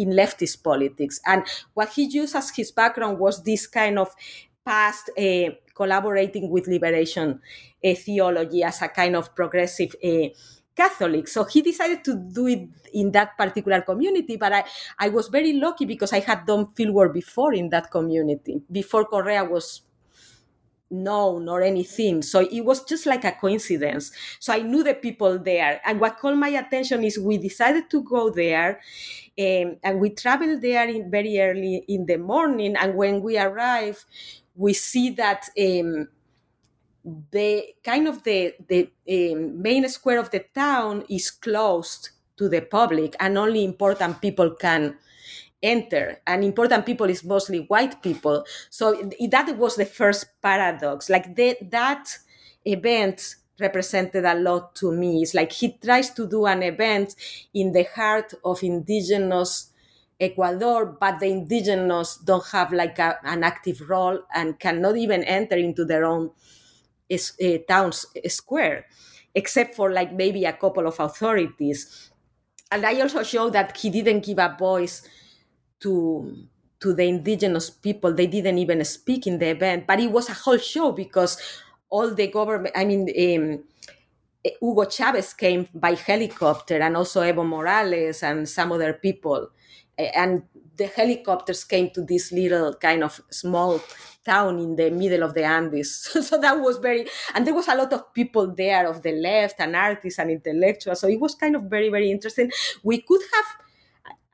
[0.00, 1.20] in leftist politics.
[1.26, 4.08] And what he used as his background was this kind of
[4.64, 7.40] past uh, collaborating with liberation
[7.84, 10.28] uh, theology as a kind of progressive uh,
[10.76, 11.28] Catholic.
[11.28, 14.36] So he decided to do it in that particular community.
[14.36, 14.64] But I,
[14.98, 19.44] I was very lucky because I had done fieldwork before in that community, before Correa
[19.44, 19.82] was
[20.90, 22.22] known or anything.
[22.22, 24.10] So it was just like a coincidence.
[24.38, 25.80] So I knew the people there.
[25.84, 28.80] And what called my attention is we decided to go there
[29.38, 32.76] um, and we traveled there in very early in the morning.
[32.76, 34.04] And when we arrive,
[34.56, 36.08] we see that um,
[37.30, 42.60] the kind of the, the um, main square of the town is closed to the
[42.60, 44.96] public and only important people can
[45.62, 48.44] enter and important people is mostly white people.
[48.70, 51.10] So that was the first paradox.
[51.10, 52.08] Like that
[52.64, 55.22] event represented a lot to me.
[55.22, 57.14] It's like he tries to do an event
[57.52, 59.66] in the heart of indigenous
[60.18, 65.56] ecuador but the indigenous don't have like a, an active role and cannot even enter
[65.56, 66.30] into their own
[67.12, 68.86] uh, town's square
[69.34, 72.10] except for like maybe a couple of authorities.
[72.72, 75.02] And i also show that he didn't give a voice
[75.80, 76.46] to
[76.80, 78.12] to the indigenous people.
[78.14, 81.38] They didn't even speak in the event, but it was a whole show because
[81.88, 82.74] all the government.
[82.76, 83.08] I mean.
[83.10, 83.64] Um,
[84.60, 89.50] Hugo Chavez came by helicopter, and also Evo Morales and some other people.
[89.98, 90.44] And
[90.76, 93.80] the helicopters came to this little kind of small
[94.24, 95.94] town in the middle of the Andes.
[96.26, 99.60] so that was very, and there was a lot of people there of the left
[99.60, 101.00] and artists and intellectuals.
[101.00, 102.50] So it was kind of very, very interesting.
[102.82, 103.44] We could have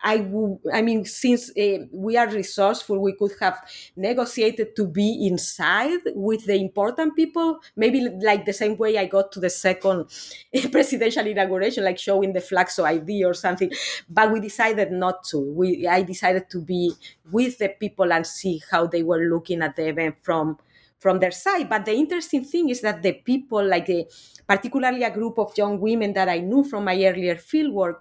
[0.09, 3.59] I, w- I mean, since uh, we are resourceful, we could have
[3.97, 9.33] negotiated to be inside with the important people, maybe like the same way I got
[9.33, 10.07] to the second
[10.71, 13.71] presidential inauguration, like showing the FLACSO ID or something.
[14.09, 15.39] But we decided not to.
[15.39, 16.93] We, I decided to be
[17.33, 20.59] with the people and see how they were looking at the event from
[20.99, 21.69] from their side.
[21.69, 24.07] But the interesting thing is that the people, like a,
[24.49, 27.97] particularly a group of young women that I knew from my earlier fieldwork,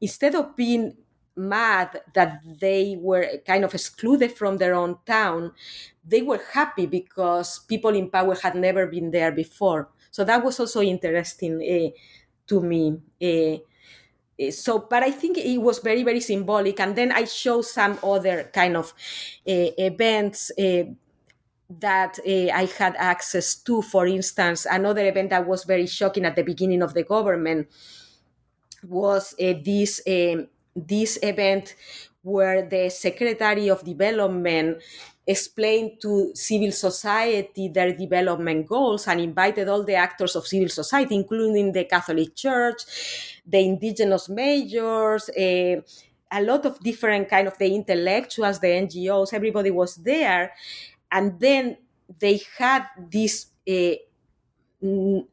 [0.00, 0.96] instead of being
[1.36, 5.52] mad that they were kind of excluded from their own town,
[6.04, 9.88] they were happy because people in power had never been there before.
[10.10, 11.90] So that was also interesting uh,
[12.46, 12.98] to me.
[13.22, 13.58] Uh,
[14.50, 18.50] so but i think it was very very symbolic and then i show some other
[18.52, 18.92] kind of
[19.48, 20.82] uh, events uh,
[21.70, 26.34] that uh, i had access to for instance another event that was very shocking at
[26.36, 27.68] the beginning of the government
[28.82, 31.74] was this um, this event
[32.22, 34.78] where the Secretary of Development
[35.26, 41.14] explained to civil society their development goals and invited all the actors of civil society,
[41.14, 45.80] including the Catholic Church, the indigenous mayors, uh,
[46.30, 50.52] a lot of different kind of the intellectuals, the NGOs, everybody was there.
[51.10, 51.76] And then
[52.18, 53.94] they had this uh,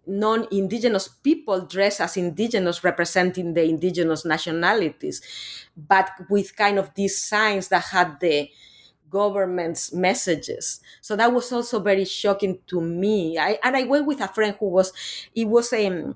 [0.07, 5.21] non-indigenous people dressed as indigenous representing the indigenous nationalities
[5.75, 8.49] but with kind of these signs that had the
[9.09, 10.79] government's messages.
[11.01, 13.37] So that was also very shocking to me.
[13.37, 14.93] I, and i went with a friend who was
[15.35, 16.15] it was a um,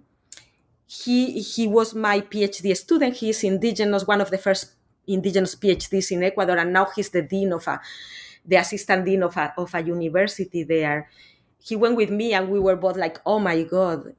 [0.87, 3.15] he he was my phd student.
[3.15, 4.73] He is indigenous one of the first
[5.07, 7.79] indigenous phds in ecuador and now he's the dean of a
[8.45, 11.09] the assistant dean of a, of a university there
[11.65, 14.13] he went with me and we were both like oh my god.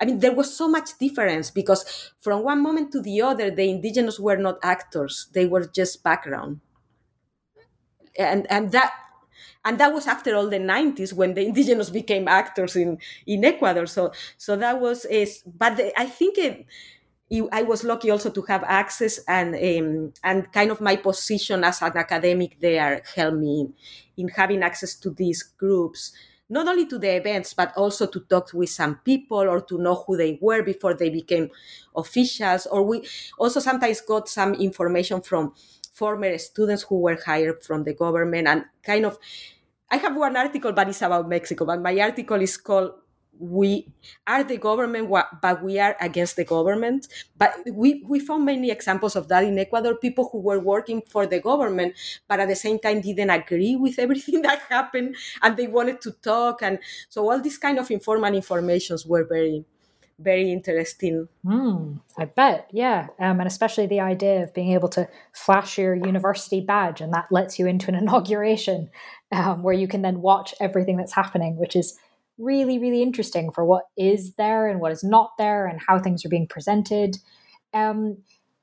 [0.00, 3.68] I mean there was so much difference because from one moment to the other the
[3.70, 6.60] indigenous were not actors they were just background.
[8.18, 8.92] And and that
[9.64, 13.86] and that was after all the 90s when the indigenous became actors in in ecuador.
[13.86, 16.66] So so that was is but the, i think it,
[17.52, 21.82] I was lucky also to have access and um, and kind of my position as
[21.82, 23.74] an academic there helped me in,
[24.16, 26.12] in having access to these groups
[26.48, 29.94] not only to the events, but also to talk with some people or to know
[30.06, 31.50] who they were before they became
[31.96, 32.66] officials.
[32.66, 33.06] Or we
[33.38, 35.54] also sometimes got some information from
[35.92, 39.18] former students who were hired from the government and kind of.
[39.90, 41.64] I have one article, but it's about Mexico.
[41.64, 42.92] But my article is called
[43.38, 43.88] we
[44.26, 47.08] are the government, but we are against the government.
[47.36, 51.26] But we, we found many examples of that in Ecuador, people who were working for
[51.26, 51.94] the government,
[52.26, 56.12] but at the same time didn't agree with everything that happened and they wanted to
[56.12, 56.62] talk.
[56.62, 59.64] And so all these kind of informal informations were very,
[60.18, 61.28] very interesting.
[61.44, 63.08] Mm, I bet, yeah.
[63.20, 67.30] Um, and especially the idea of being able to flash your university badge and that
[67.30, 68.90] lets you into an inauguration
[69.30, 71.98] um, where you can then watch everything that's happening, which is
[72.38, 76.24] really, really interesting for what is there and what is not there and how things
[76.24, 77.16] are being presented.
[77.74, 78.18] Um,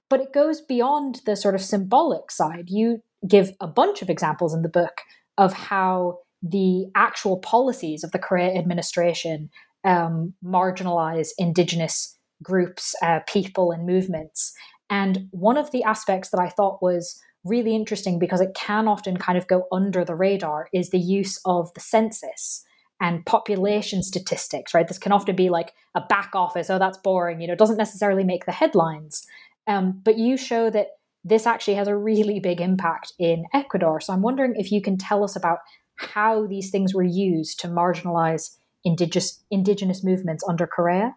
[0.10, 2.70] but it goes beyond the sort of symbolic side.
[2.70, 5.02] You give a bunch of examples in the book
[5.38, 9.50] of how the actual policies of the Correa administration
[9.84, 14.54] um, marginalize indigenous groups, uh, people, and movements.
[14.90, 19.18] And one of the aspects that I thought was really interesting because it can often
[19.18, 22.64] kind of go under the radar is the use of the census
[23.02, 24.88] and population statistics, right?
[24.88, 28.24] This can often be like a back office, oh, that's boring, you know, doesn't necessarily
[28.24, 29.26] make the headlines.
[29.68, 30.88] Um, but you show that
[31.24, 34.00] this actually has a really big impact in Ecuador.
[34.00, 35.60] So I'm wondering if you can tell us about
[35.98, 41.16] how these things were used to marginalize indigenous indigenous movements under Correa.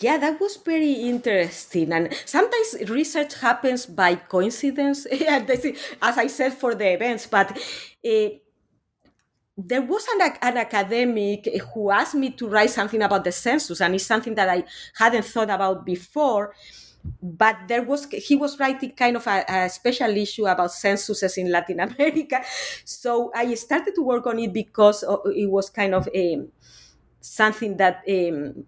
[0.00, 1.92] Yeah, that was very interesting.
[1.92, 5.06] And sometimes research happens by coincidence,
[6.02, 7.58] as I said for the events, but
[8.06, 8.28] uh,
[9.66, 13.94] there was an, an, academic who asked me to write something about the census, and
[13.94, 14.64] it's something that I
[14.96, 16.54] hadn't thought about before.
[17.22, 21.50] But there was he was writing kind of a, a special issue about censuses in
[21.50, 22.42] Latin America,
[22.84, 26.48] so I started to work on it because uh, it was kind of um,
[27.20, 28.64] something that um,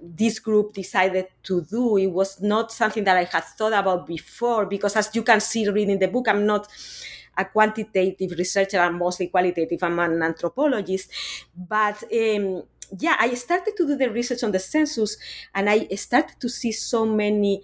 [0.00, 1.96] this group decided to do.
[1.96, 5.68] It was not something that I had thought about before because, as you can see
[5.68, 6.68] reading the book, I'm not
[7.38, 9.82] a quantitative researcher, I'm mostly qualitative.
[9.82, 11.10] I'm an anthropologist.
[11.56, 12.64] But um,
[12.98, 15.16] yeah, I started to do the research on the census
[15.54, 17.62] and I started to see so many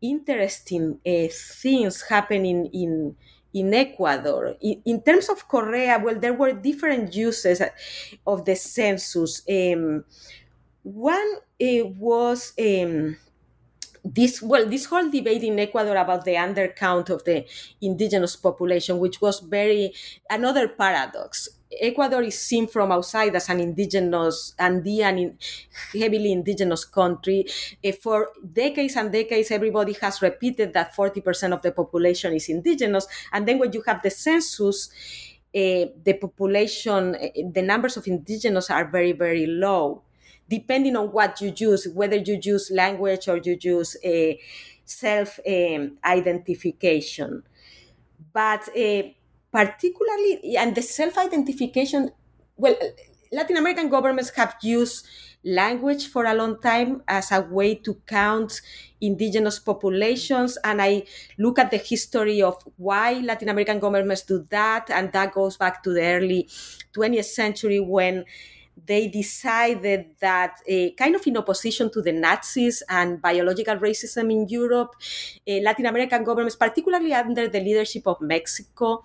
[0.00, 3.16] interesting uh, things happening in
[3.54, 4.56] in Ecuador.
[4.62, 7.60] In, in, terms of Correa, well, there were different uses
[8.26, 9.42] of the census.
[9.46, 10.04] Um,
[10.82, 13.18] one uh, was um,
[14.04, 17.44] this well this whole debate in ecuador about the undercount of the
[17.80, 19.92] indigenous population which was very
[20.28, 21.48] another paradox.
[21.80, 25.38] Ecuador is seen from outside as an indigenous andean
[25.92, 27.46] heavily indigenous country.
[27.82, 33.06] Uh, for decades and decades everybody has repeated that 40% of the population is indigenous.
[33.32, 34.90] And then when you have the census
[35.54, 40.02] uh, the population, uh, the numbers of indigenous are very, very low
[40.56, 44.38] depending on what you use, whether you use language or you use a
[44.84, 47.42] self um, identification.
[48.32, 49.02] But uh,
[49.52, 52.10] particularly, and the self identification,
[52.56, 52.76] well,
[53.32, 55.06] Latin American governments have used
[55.44, 58.60] language for a long time as a way to count
[59.00, 60.56] indigenous populations.
[60.64, 61.04] And I
[61.38, 64.90] look at the history of why Latin American governments do that.
[64.90, 66.48] And that goes back to the early
[66.92, 68.24] 20th century when
[68.76, 74.48] they decided that, uh, kind of in opposition to the Nazis and biological racism in
[74.48, 74.94] Europe,
[75.48, 79.04] uh, Latin American governments, particularly under the leadership of Mexico,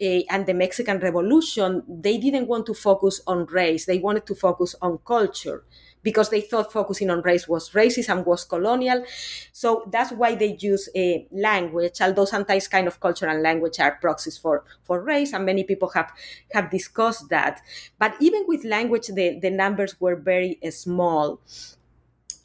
[0.00, 3.86] uh, and the Mexican Revolution, they didn't want to focus on race.
[3.86, 5.64] They wanted to focus on culture
[6.02, 9.04] because they thought focusing on race was racist and was colonial.
[9.52, 13.98] So that's why they use a language, although sometimes kind of culture and language are
[14.00, 16.12] proxies for, for race, and many people have,
[16.52, 17.60] have discussed that.
[17.98, 21.40] But even with language, the, the numbers were very small.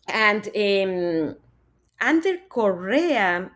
[0.08, 1.36] And um,
[2.02, 3.52] under Correa,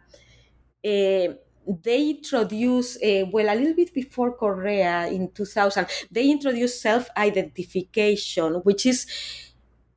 [0.85, 1.33] uh,
[1.67, 8.55] they introduced, uh, well, a little bit before Correa in 2000, they introduced self identification,
[8.63, 9.07] which is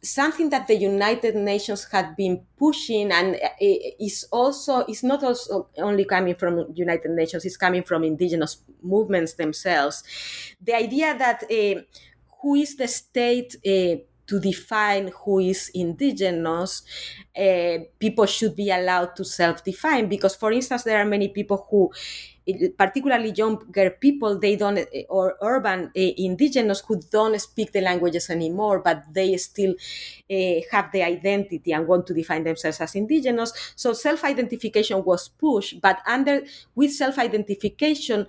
[0.04, 6.04] something that the United Nations had been pushing and is also is not also only
[6.04, 10.02] coming from United Nations, it's coming from indigenous movements themselves.
[10.60, 11.80] The idea that uh,
[12.42, 16.82] who is the state uh, to define who is indigenous,
[17.36, 21.92] uh, people should be allowed to self-define because, for instance, there are many people who
[22.76, 24.78] particularly younger people they don't
[25.08, 29.74] or urban uh, indigenous who don't speak the languages anymore but they still
[30.30, 35.80] uh, have the identity and want to define themselves as indigenous so self-identification was pushed
[35.80, 36.42] but under
[36.74, 38.26] with self-identification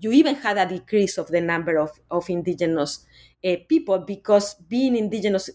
[0.00, 3.04] you even had a decrease of the number of, of indigenous
[3.44, 5.50] uh, people because being indigenous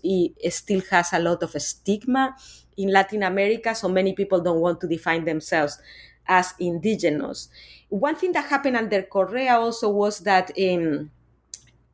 [0.49, 2.35] still has a lot of stigma
[2.77, 3.73] in Latin America.
[3.73, 5.79] So many people don't want to define themselves
[6.27, 7.49] as indigenous.
[7.89, 11.11] One thing that happened under Correa also was that um,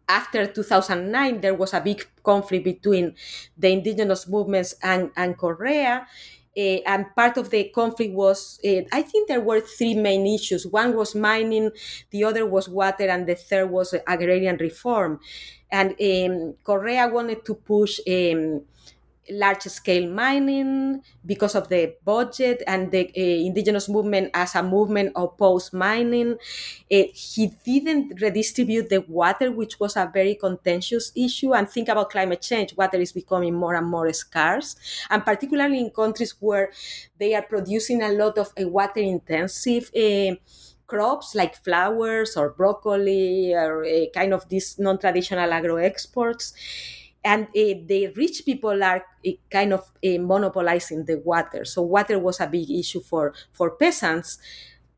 [0.09, 3.15] after 2009, there was a big conflict between
[3.57, 6.07] the indigenous movements and, and Correa.
[6.55, 10.67] Uh, and part of the conflict was, uh, I think there were three main issues.
[10.67, 11.71] One was mining,
[12.11, 15.19] the other was water, and the third was agrarian reform.
[15.71, 18.61] And um, Correa wanted to push um,
[19.31, 25.11] large scale mining because of the budget and the uh, indigenous movement as a movement
[25.15, 26.37] opposed mining.
[26.91, 31.53] Uh, he didn't redistribute the water, which was a very contentious issue.
[31.53, 34.75] And think about climate change, water is becoming more and more scarce,
[35.09, 36.71] and particularly in countries where
[37.17, 39.91] they are producing a lot of uh, water intensive.
[40.85, 46.53] crops like flowers or broccoli or kind of these non-traditional agro exports
[47.23, 51.65] and uh, the rich people are uh, kind of uh, monopolizing the water.
[51.65, 54.37] So water was a big issue for for peasants,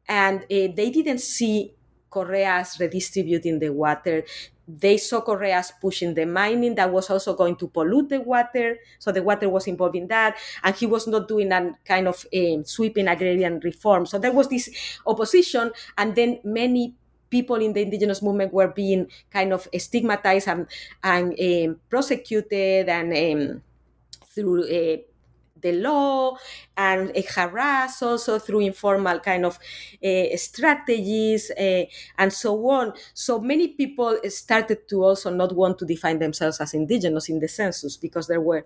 [0.07, 1.73] and they didn't see
[2.09, 4.23] correas redistributing the water.
[4.67, 8.78] They saw correas pushing the mining that was also going to pollute the water.
[8.99, 10.38] So the water was involved in that.
[10.63, 14.07] And he was not doing a kind of um, sweeping agrarian reform.
[14.07, 14.69] So there was this
[15.05, 15.71] opposition.
[15.99, 16.95] And then many
[17.36, 19.01] people in the indigenous movement were being
[19.38, 20.67] kind of stigmatized and,
[21.03, 23.61] and um, prosecuted and um,
[24.33, 24.97] through uh,
[25.61, 26.38] the law
[26.77, 29.57] and uh, harassed also through informal kind of
[30.03, 31.83] uh, strategies uh,
[32.17, 32.93] and so on.
[33.13, 37.47] So many people started to also not want to define themselves as indigenous in the
[37.47, 38.65] census because there were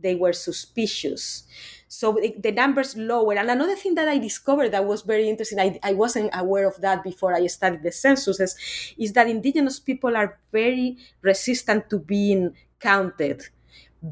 [0.00, 1.42] they were suspicious.
[1.88, 3.34] So the numbers lower.
[3.34, 6.80] And another thing that I discovered that was very interesting, I, I wasn't aware of
[6.82, 8.54] that before I studied the censuses,
[8.98, 13.42] is that indigenous people are very resistant to being counted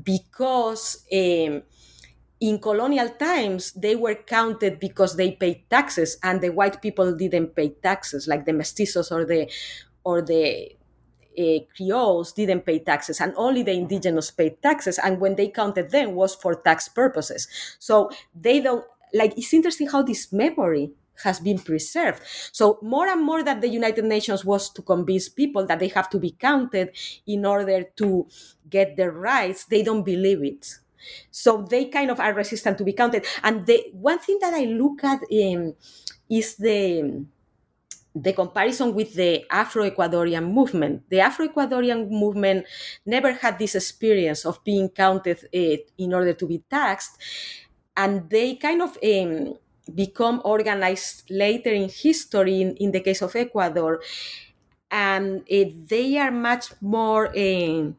[0.02, 1.62] because um,
[2.40, 7.54] in colonial times they were counted because they paid taxes and the white people didn't
[7.56, 9.50] pay taxes like the mestizos or the
[10.04, 10.70] or the
[11.38, 14.98] uh, Creoles didn't pay taxes, and only the indigenous paid taxes.
[14.98, 17.48] And when they counted them, was for tax purposes.
[17.78, 18.84] So they don't
[19.14, 19.36] like.
[19.36, 20.90] It's interesting how this memory
[21.24, 22.20] has been preserved.
[22.52, 26.10] So more and more that the United Nations was to convince people that they have
[26.10, 26.90] to be counted
[27.26, 28.26] in order to
[28.68, 30.74] get their rights, they don't believe it.
[31.30, 33.24] So they kind of are resistant to be counted.
[33.42, 35.74] And the one thing that I look at um,
[36.28, 37.24] is the
[38.16, 41.04] the comparison with the Afro-Ecuadorian movement.
[41.10, 42.64] The Afro-Ecuadorian movement
[43.04, 47.20] never had this experience of being counted uh, in order to be taxed,
[47.96, 49.54] and they kind of um,
[49.94, 52.62] become organized later in history.
[52.62, 54.00] In, in the case of Ecuador,
[54.90, 57.92] and uh, they are much more uh,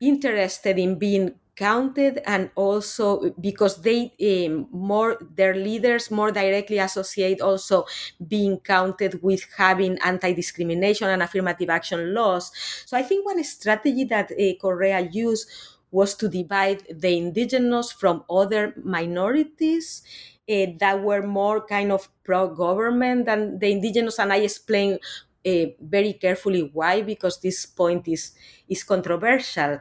[0.00, 4.12] interested in being counted and also because they
[4.48, 7.84] um, more their leaders more directly associate also
[8.26, 12.50] being counted with having anti-discrimination and affirmative action laws.
[12.86, 15.48] So i think one strategy that uh, correa used
[15.90, 20.02] was to divide the indigenous from other minorities
[20.48, 24.98] uh, that were more kind of pro-government than the indigenous and i explain
[25.46, 28.32] uh, very carefully why because this point is
[28.68, 29.80] is controversial.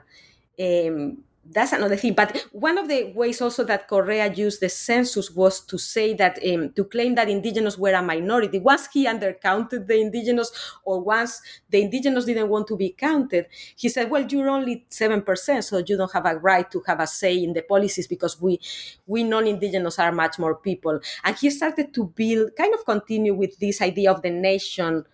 [0.59, 2.13] Um, that's another thing.
[2.13, 6.39] But one of the ways also that Correa used the census was to say that,
[6.47, 8.59] um, to claim that indigenous were a minority.
[8.59, 10.51] Once he undercounted the indigenous,
[10.85, 15.63] or once the indigenous didn't want to be counted, he said, well, you're only 7%,
[15.63, 18.59] so you don't have a right to have a say in the policies because we,
[19.07, 20.99] we non-indigenous are much more people.
[21.23, 25.05] And he started to build, kind of continue with this idea of the nation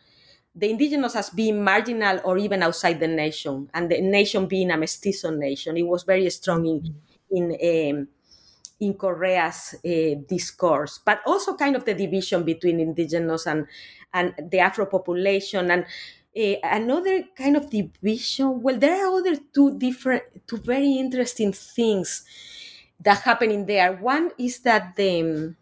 [0.58, 4.78] the indigenous as being marginal or even outside the nation, and the nation being a
[4.78, 5.78] mestizo nation.
[5.78, 6.96] It was very strong in
[7.32, 8.08] in um,
[8.80, 13.68] in Correa's uh, discourse, but also kind of the division between indigenous and
[14.14, 15.86] and the Afro population and.
[16.38, 18.62] Uh, another kind of division.
[18.62, 22.24] Well, there are other two different, two very interesting things
[23.00, 23.94] that happen in there.
[23.94, 25.56] One is that the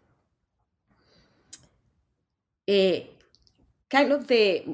[2.68, 2.98] uh,
[3.90, 4.64] kind of the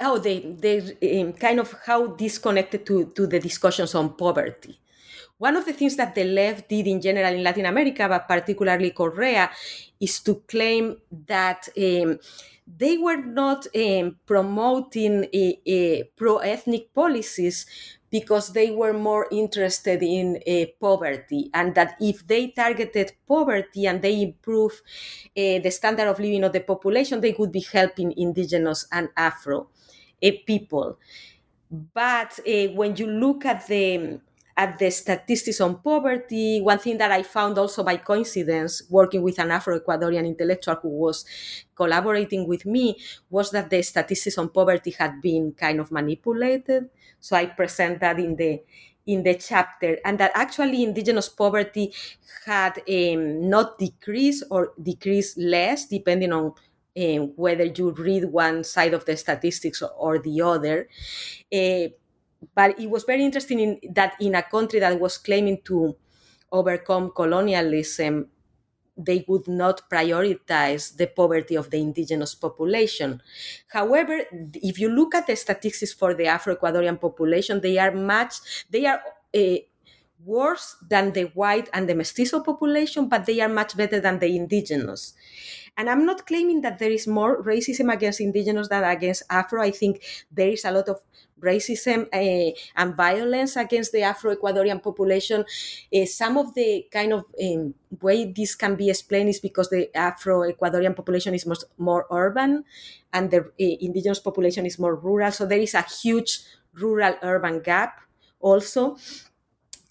[0.00, 4.78] oh the the um, kind of how disconnected to to the discussions on poverty.
[5.38, 8.90] One of the things that the left did in general in Latin America, but particularly
[8.90, 9.50] Correa,
[9.98, 12.18] is to claim that um,
[12.64, 15.26] they were not um, promoting
[16.16, 17.66] pro ethnic policies
[18.12, 24.02] because they were more interested in uh, poverty, and that if they targeted poverty and
[24.02, 24.82] they improve
[25.36, 29.68] uh, the standard of living of the population, they would be helping indigenous and Afro
[30.22, 30.98] uh, people.
[31.70, 34.20] But uh, when you look at the
[34.56, 39.38] at the statistics on poverty, one thing that I found also by coincidence, working with
[39.38, 41.24] an Afro Ecuadorian intellectual who was
[41.74, 42.96] collaborating with me,
[43.30, 46.88] was that the statistics on poverty had been kind of manipulated.
[47.20, 48.60] So I present that in the
[49.04, 51.92] in the chapter, and that actually indigenous poverty
[52.46, 56.52] had um, not decreased or decreased less, depending on
[56.96, 60.88] um, whether you read one side of the statistics or the other.
[61.52, 61.88] Uh,
[62.54, 65.96] but it was very interesting in, that in a country that was claiming to
[66.50, 68.28] overcome colonialism,
[68.96, 73.22] they would not prioritize the poverty of the indigenous population.
[73.68, 74.20] However,
[74.54, 78.34] if you look at the statistics for the Afro-Ecuadorian population, they are much,
[78.70, 79.00] they are
[79.34, 79.56] uh,
[80.24, 84.36] worse than the white and the mestizo population, but they are much better than the
[84.36, 85.14] indigenous.
[85.76, 89.62] And I'm not claiming that there is more racism against indigenous than against Afro.
[89.62, 91.00] I think there is a lot of
[91.40, 95.44] racism uh, and violence against the Afro-Ecuadorian population.
[95.92, 99.90] Uh, some of the kind of um, way this can be explained is because the
[99.96, 102.64] Afro-Ecuadorian population is most, more urban
[103.12, 105.32] and the uh, indigenous population is more rural.
[105.32, 106.40] So there is a huge
[106.74, 108.00] rural-urban gap
[108.40, 108.96] also.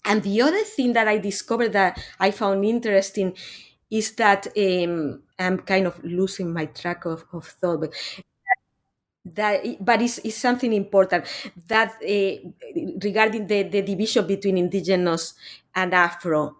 [0.04, 3.36] And the other thing that I discovered that I found interesting
[3.92, 7.92] is that um, I'm kind of losing my track of, of thought, but
[9.24, 11.26] that but it's, it's something important
[11.68, 12.50] that uh,
[13.04, 15.34] regarding the, the division between indigenous
[15.74, 16.56] and afro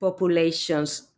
[0.00, 1.08] populations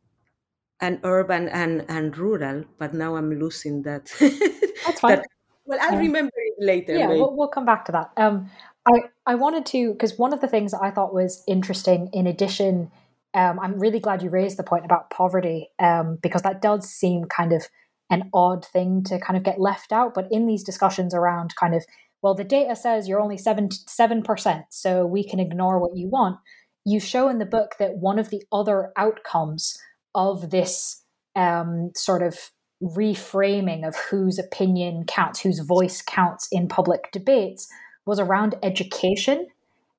[0.81, 4.11] and urban and, and rural but now i'm losing that.
[4.19, 5.17] That's fine.
[5.17, 5.27] That,
[5.67, 8.11] well i'll um, remember it later yeah we'll, we'll, come back to that.
[8.17, 8.51] Um,
[8.89, 12.27] I, I wanted to because one of the things that i thought was interesting in
[12.27, 12.91] addition
[13.35, 17.25] um, i'm really glad you raised the point about poverty um, because that does seem
[17.25, 17.67] kind of
[18.11, 20.13] an odd thing to kind of get left out.
[20.15, 21.85] But in these discussions around kind of,
[22.23, 26.09] well, the data says you're only seven seven percent, so we can ignore what you
[26.09, 26.39] want.
[26.85, 29.79] You show in the book that one of the other outcomes
[30.15, 31.03] of this
[31.37, 32.51] um, sort of
[32.83, 37.69] reframing of whose opinion counts, whose voice counts in public debates,
[38.07, 39.47] was around education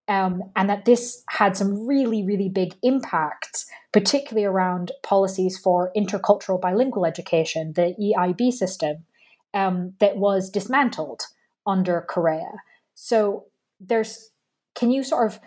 [0.08, 6.60] um, and that this had some really, really big impacts, particularly around policies for intercultural
[6.60, 9.06] bilingual education, the EIB system,
[9.54, 11.22] um, that was dismantled
[11.66, 12.52] under Correa.
[12.94, 13.46] So
[13.80, 14.32] there's,
[14.76, 15.40] can you sort of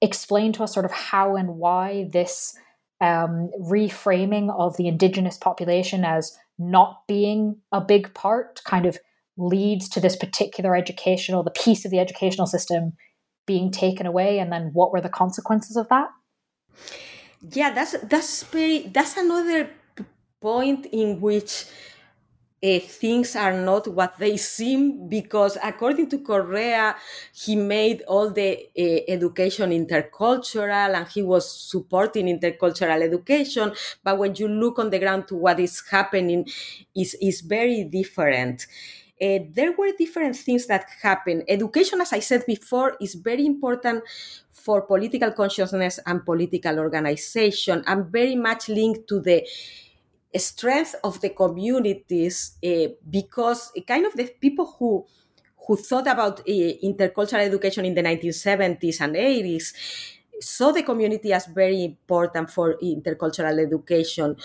[0.00, 2.56] explain to us sort of how and why this
[3.00, 8.98] um, reframing of the indigenous population as not being a big part kind of
[9.36, 12.92] leads to this particular educational, the piece of the educational system
[13.52, 16.08] being taken away and then what were the consequences of that
[17.58, 19.70] yeah that's that's very that's another
[20.40, 21.66] point in which
[22.62, 26.94] uh, things are not what they seem because according to Correa,
[27.32, 33.72] he made all the uh, education intercultural and he was supporting intercultural education.
[34.04, 36.46] But when you look on the ground to what is happening,
[36.94, 38.66] is is very different
[39.20, 41.44] uh, there were different things that happened.
[41.48, 44.02] Education, as I said before, is very important
[44.52, 49.46] for political consciousness and political organization and very much linked to the
[50.36, 55.04] strength of the communities uh, because kind of the people who
[55.66, 56.44] who thought about uh,
[56.82, 59.74] intercultural education in the 1970s and 80s
[60.40, 64.36] saw the community as very important for intercultural education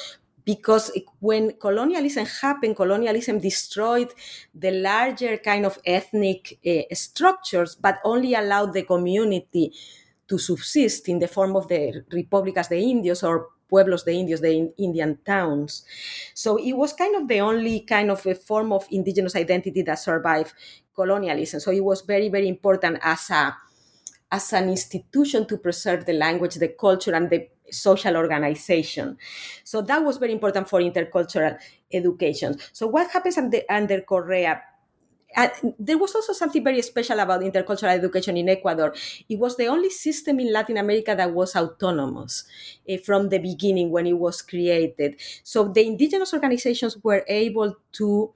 [0.46, 4.14] because when colonialism happened, colonialism destroyed
[4.54, 9.74] the larger kind of ethnic uh, structures, but only allowed the community
[10.28, 14.72] to subsist in the form of the repúblicas de indios or pueblos de indios, the
[14.78, 15.86] Indian towns.
[16.34, 20.00] So it was kind of the only kind of a form of indigenous identity that
[20.00, 20.54] survived
[20.96, 21.60] colonialism.
[21.60, 23.56] So it was very, very important as a
[24.32, 29.18] as an institution to preserve the language, the culture, and the social organization.
[29.64, 31.58] So that was very important for intercultural
[31.92, 32.58] education.
[32.74, 34.62] So what happens under, under Correa?
[35.36, 38.96] Uh, there was also something very special about intercultural education in Ecuador.
[39.28, 42.46] It was the only system in Latin America that was autonomous
[42.90, 45.20] uh, from the beginning when it was created.
[45.44, 48.34] So the indigenous organizations were able to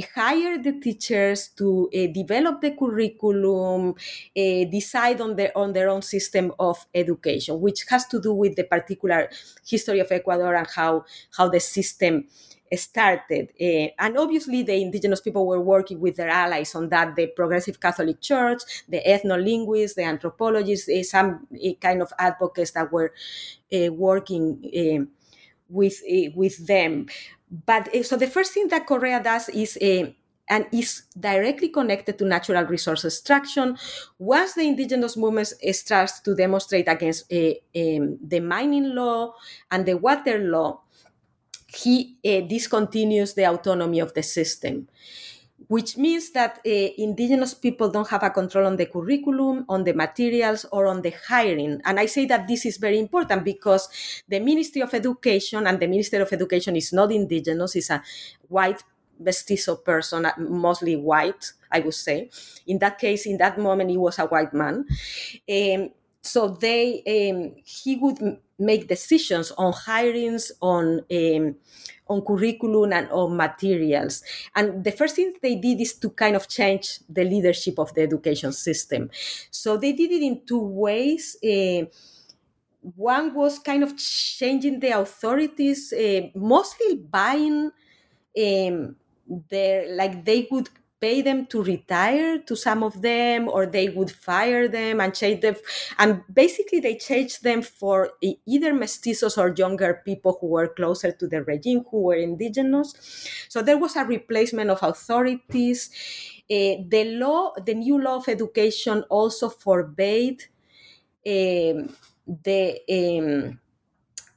[0.00, 3.90] hire the teachers to uh, develop the curriculum,
[4.36, 8.56] uh, decide on their on their own system of education, which has to do with
[8.56, 9.28] the particular
[9.66, 11.04] history of Ecuador and how
[11.36, 12.26] how the system
[12.74, 13.48] started.
[13.60, 17.80] Uh, and obviously, the indigenous people were working with their allies on that the Progressive
[17.80, 23.12] Catholic Church, the ethno-linguists, the anthropologists, uh, some uh, kind of advocates that were
[23.90, 25.08] working
[25.68, 26.00] with,
[26.34, 27.06] with them.
[27.50, 30.10] But uh, so the first thing that Correa does is uh,
[30.50, 33.76] and is directly connected to natural resource extraction.
[34.18, 39.34] Once the indigenous movement starts to demonstrate against um, the mining law
[39.70, 40.80] and the water law,
[41.66, 44.88] he uh, discontinues the autonomy of the system
[45.68, 49.92] which means that uh, indigenous people don't have a control on the curriculum, on the
[49.92, 51.80] materials, or on the hiring.
[51.84, 53.88] And I say that this is very important because
[54.26, 58.02] the Ministry of Education and the Minister of Education is not indigenous, it's a
[58.48, 58.82] white
[59.20, 62.30] mestizo person, uh, mostly white, I would say.
[62.66, 64.86] In that case, in that moment, he was a white man.
[65.50, 65.90] Um,
[66.22, 71.56] so they, um, he would make decisions on hirings, on um,
[72.08, 74.22] on curriculum and on materials.
[74.54, 78.02] And the first thing they did is to kind of change the leadership of the
[78.02, 79.10] education system.
[79.50, 81.36] So they did it in two ways.
[81.44, 81.84] Uh,
[82.80, 87.70] one was kind of changing the authorities, uh, mostly buying
[88.38, 88.96] um,
[89.50, 90.68] their like they would
[91.00, 95.40] pay them to retire to some of them or they would fire them and change
[95.42, 95.54] them.
[95.98, 101.26] And basically they changed them for either mestizos or younger people who were closer to
[101.26, 102.94] the regime who were indigenous.
[103.48, 105.90] So there was a replacement of authorities.
[106.50, 110.44] Uh, the law the new law of education also forbade
[111.26, 111.94] um,
[112.26, 113.60] the um,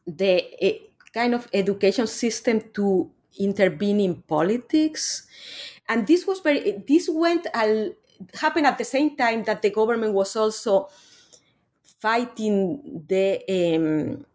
[0.08, 0.80] the uh,
[1.14, 5.28] kind of education system to intervene in politics
[5.90, 7.92] and this was very this went al,
[8.36, 10.90] happened at the same time that the government was also
[12.00, 14.26] fighting the um,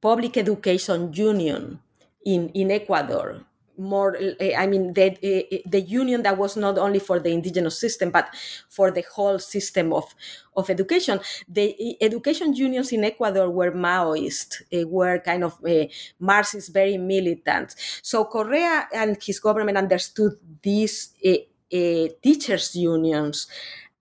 [0.00, 1.78] public education union
[2.24, 3.46] in, in Ecuador
[3.78, 7.78] more eh, i mean the, eh, the union that was not only for the indigenous
[7.78, 8.28] system but
[8.68, 10.14] for the whole system of,
[10.56, 11.20] of education.
[11.48, 15.86] The eh, education unions in ecuador were maoist were kind of uh,
[16.18, 17.74] marxist very militant.
[18.02, 21.30] So correa and his government understood these uh,
[21.74, 23.46] uh, teachers unions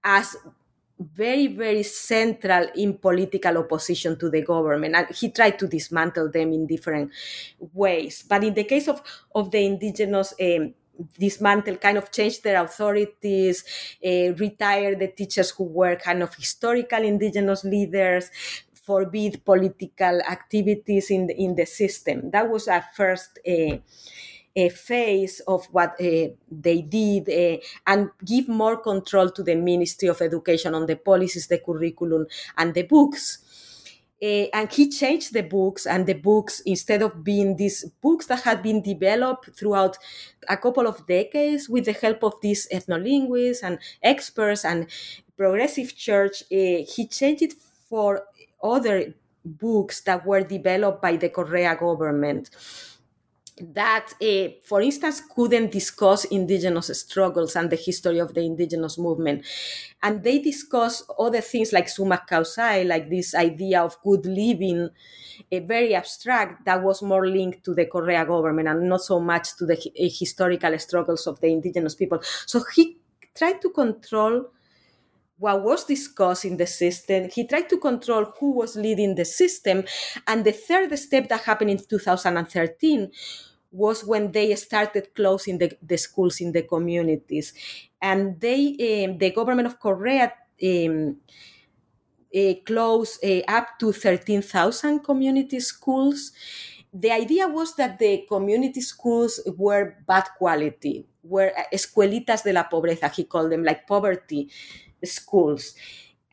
[0.03, 0.35] as
[1.01, 4.95] very, very central in political opposition to the government.
[4.95, 7.11] And he tried to dismantle them in different
[7.59, 8.23] ways.
[8.27, 9.01] But in the case of,
[9.33, 10.73] of the indigenous, um,
[11.19, 13.63] dismantle, kind of change their authorities,
[14.05, 18.29] uh, retire the teachers who were kind of historical indigenous leaders,
[18.73, 22.31] forbid political activities in the, in the system.
[22.31, 23.39] That was a first.
[23.47, 23.77] Uh,
[24.69, 30.21] phase of what uh, they did uh, and give more control to the Ministry of
[30.21, 32.27] Education on the policies, the curriculum,
[32.57, 33.39] and the books.
[34.23, 38.41] Uh, and he changed the books, and the books, instead of being these books that
[38.41, 39.97] had been developed throughout
[40.47, 44.85] a couple of decades with the help of these ethnolinguists and experts and
[45.35, 47.53] progressive church, he changed it
[47.89, 48.23] for
[48.61, 52.51] other books that were developed by the Correa government
[53.59, 59.45] that, uh, for instance, couldn't discuss indigenous struggles and the history of the indigenous movement.
[60.01, 64.89] And they discuss other things like sumak kawsay, like this idea of good living,
[65.51, 69.55] a very abstract that was more linked to the Correa government and not so much
[69.57, 72.19] to the uh, historical struggles of the indigenous people.
[72.45, 72.97] So he
[73.35, 74.45] tried to control
[75.41, 77.27] what was discussed in the system.
[77.33, 79.83] He tried to control who was leading the system.
[80.27, 83.11] And the third step that happened in 2013
[83.71, 87.53] was when they started closing the, the schools in the communities.
[87.99, 90.31] And they, um, the government of Correa,
[90.63, 91.17] um,
[92.33, 96.33] uh, closed uh, up to 13,000 community schools.
[96.93, 102.69] The idea was that the community schools were bad quality, were uh, escuelitas de la
[102.69, 104.51] pobreza, he called them, like poverty
[105.05, 105.73] schools.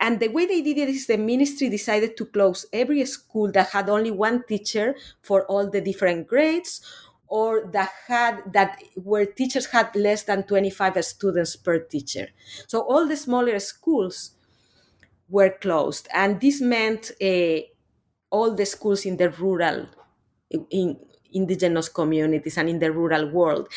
[0.01, 3.71] And the way they did it is the ministry decided to close every school that
[3.71, 6.81] had only one teacher for all the different grades
[7.27, 12.29] or that had that where teachers had less than 25 students per teacher
[12.67, 14.33] so all the smaller schools
[15.29, 17.59] were closed and this meant uh,
[18.31, 19.87] all the schools in the rural
[20.71, 20.99] in
[21.33, 23.69] indigenous communities and in the rural world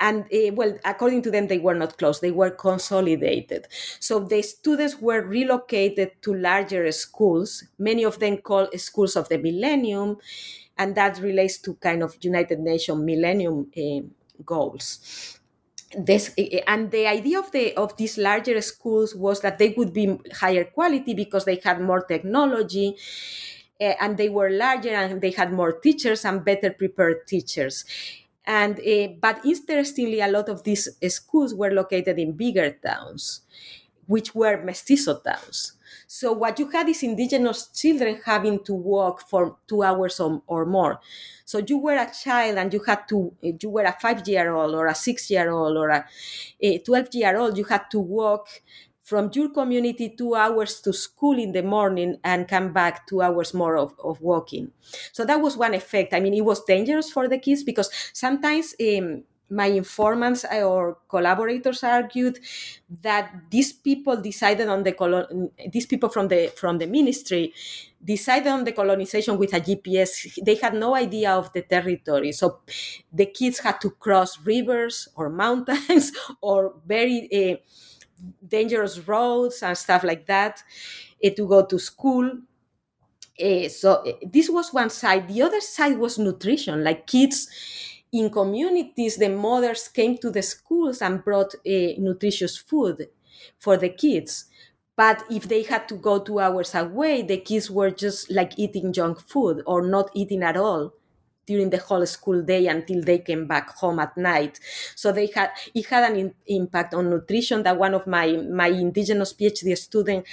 [0.00, 2.20] and uh, well according to them they were not closed.
[2.22, 3.66] They were consolidated.
[4.00, 7.64] So the students were relocated to larger schools.
[7.78, 10.18] Many of them called schools of the millennium
[10.76, 14.06] and that relates to kind of United Nations Millennium uh,
[14.44, 15.34] Goals.
[15.98, 16.34] This,
[16.66, 20.64] and the idea of the of these larger schools was that they would be higher
[20.64, 22.94] quality because they had more technology
[23.80, 27.84] uh, and they were larger and they had more teachers and better prepared teachers
[28.48, 33.42] and uh, but interestingly a lot of these schools were located in bigger towns
[34.06, 35.74] which were mestizo towns
[36.06, 40.64] so what you had is indigenous children having to walk for two hours or, or
[40.64, 41.00] more.
[41.44, 44.94] So you were a child and you had to, you were a five-year-old or a
[44.94, 46.06] six-year-old or a,
[46.60, 48.48] a 12-year-old, you had to walk
[49.08, 53.54] from your community two hours to school in the morning and come back two hours
[53.54, 54.70] more of, of walking.
[55.12, 56.12] So that was one effect.
[56.12, 61.82] I mean, it was dangerous for the kids because sometimes um, my informants or collaborators
[61.82, 62.38] argued
[63.02, 67.52] that these people decided on the colon- these people from the from the ministry
[68.04, 70.38] decided on the colonization with a GPS.
[70.44, 72.60] They had no idea of the territory, so
[73.12, 77.56] the kids had to cross rivers or mountains or very uh,
[78.46, 80.62] dangerous roads and stuff like that
[81.24, 82.30] uh, to go to school.
[83.42, 84.02] Uh, so
[84.32, 85.28] this was one side.
[85.28, 87.48] The other side was nutrition, like kids
[88.12, 93.08] in communities, the mothers came to the schools and brought nutritious food
[93.58, 94.46] for the kids.
[94.96, 98.92] but if they had to go two hours away, the kids were just like eating
[98.92, 100.92] junk food or not eating at all
[101.48, 104.60] during the whole school day until they came back home at night.
[104.94, 108.26] So they had it had an in, impact on nutrition that one of my
[108.62, 110.26] my indigenous PhD student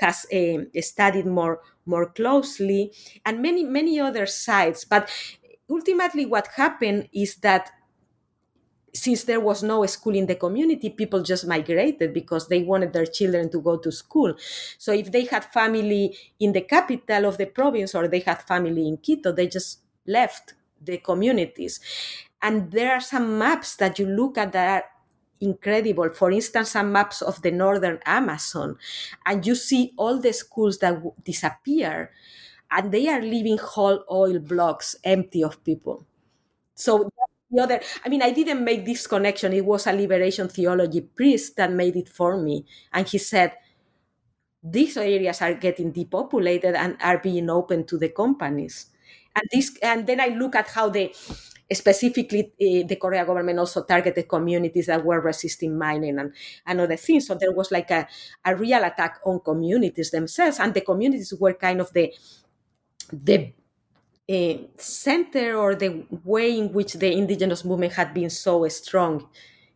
[0.00, 2.92] has uh, studied more more closely,
[3.26, 4.84] and many many other sites.
[4.84, 5.10] But
[5.68, 7.70] ultimately, what happened is that
[8.92, 13.06] since there was no school in the community, people just migrated because they wanted their
[13.06, 14.34] children to go to school.
[14.78, 18.88] So if they had family in the capital of the province or they had family
[18.88, 21.80] in Quito, they just left the communities.
[22.42, 24.84] And there are some maps that you look at that are
[25.40, 26.08] incredible.
[26.10, 28.76] For instance, some maps of the northern Amazon,
[29.26, 32.10] and you see all the schools that w- disappear,
[32.70, 36.06] and they are leaving whole oil blocks empty of people.
[36.74, 37.10] So
[37.52, 41.56] the other i mean i didn't make this connection it was a liberation theology priest
[41.56, 43.52] that made it for me and he said
[44.62, 48.86] these areas are getting depopulated and are being open to the companies
[49.36, 51.12] and this and then i look at how they
[51.72, 56.32] specifically uh, the Correa government also targeted communities that were resisting mining and,
[56.66, 57.28] and other things.
[57.28, 58.08] So there was like a,
[58.44, 62.12] a real attack on communities themselves, and the communities were kind of the
[63.12, 63.52] the
[64.30, 69.28] uh, center or the way in which the indigenous movement had been so strong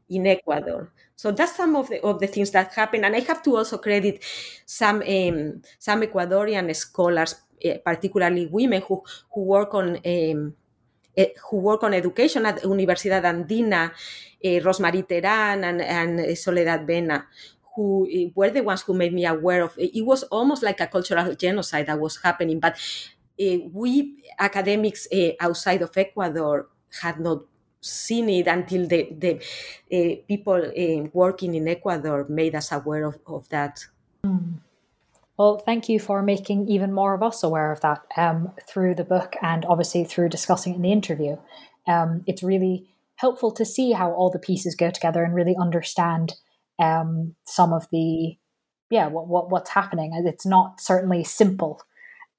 [0.09, 0.93] in Ecuador.
[1.17, 3.79] So that's some of the of the things that happened, and I have to also
[3.79, 4.25] credit
[4.67, 7.37] some um, some Ecuadorian scholars,
[7.85, 9.03] particularly women who
[9.33, 9.99] who work on.
[10.05, 10.55] Um,
[11.49, 17.27] who work on education at Universidad Andina, uh, Rosemarie Terán and, and Soledad Mena,
[17.77, 19.97] who were the ones who made me aware of it.
[19.97, 22.75] It was almost like a cultural genocide that was happening, but
[23.41, 26.69] uh, we academics uh, outside of Ecuador
[27.01, 27.43] had not
[27.81, 29.37] seen it until the, the
[29.93, 30.73] uh, people
[31.13, 33.85] working in Ecuador made us aware of, of that.
[34.25, 34.55] Mm.
[35.37, 39.05] Well, thank you for making even more of us aware of that um, through the
[39.05, 41.37] book and obviously through discussing in the interview.
[41.89, 46.35] Um, it's really helpful to see how all the pieces go together and really understand
[46.81, 48.37] um, some of the
[48.91, 50.13] yeah what, what what's happening.
[50.27, 51.81] It's not certainly simple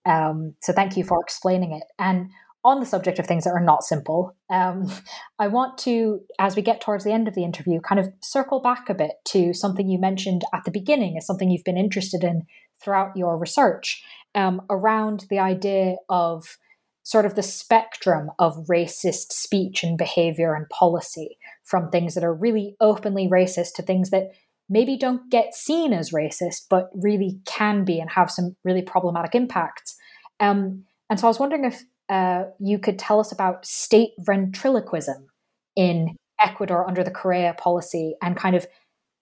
[0.05, 1.83] um, so thank you for explaining it.
[1.97, 2.29] And
[2.63, 4.91] on the subject of things that are not simple, um,
[5.39, 8.59] I want to, as we get towards the end of the interview, kind of circle
[8.59, 12.23] back a bit to something you mentioned at the beginning as something you've been interested
[12.23, 12.43] in
[12.85, 14.03] throughout your research
[14.35, 16.57] um, around the idea of
[17.03, 22.33] sort of the spectrum of racist speech and behavior and policy from things that are
[22.33, 24.31] really openly racist to things that
[24.69, 29.35] maybe don't get seen as racist, but really can be and have some really problematic
[29.35, 29.95] impacts.
[30.39, 35.27] Um, and so I was wondering if uh, you could tell us about state ventriloquism
[35.75, 38.65] in Ecuador under the Correa policy and kind of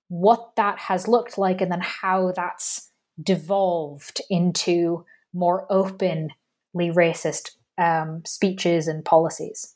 [0.08, 2.90] what that has looked like and then how that's
[3.22, 6.34] devolved into more openly
[6.76, 9.76] racist um, speeches and policies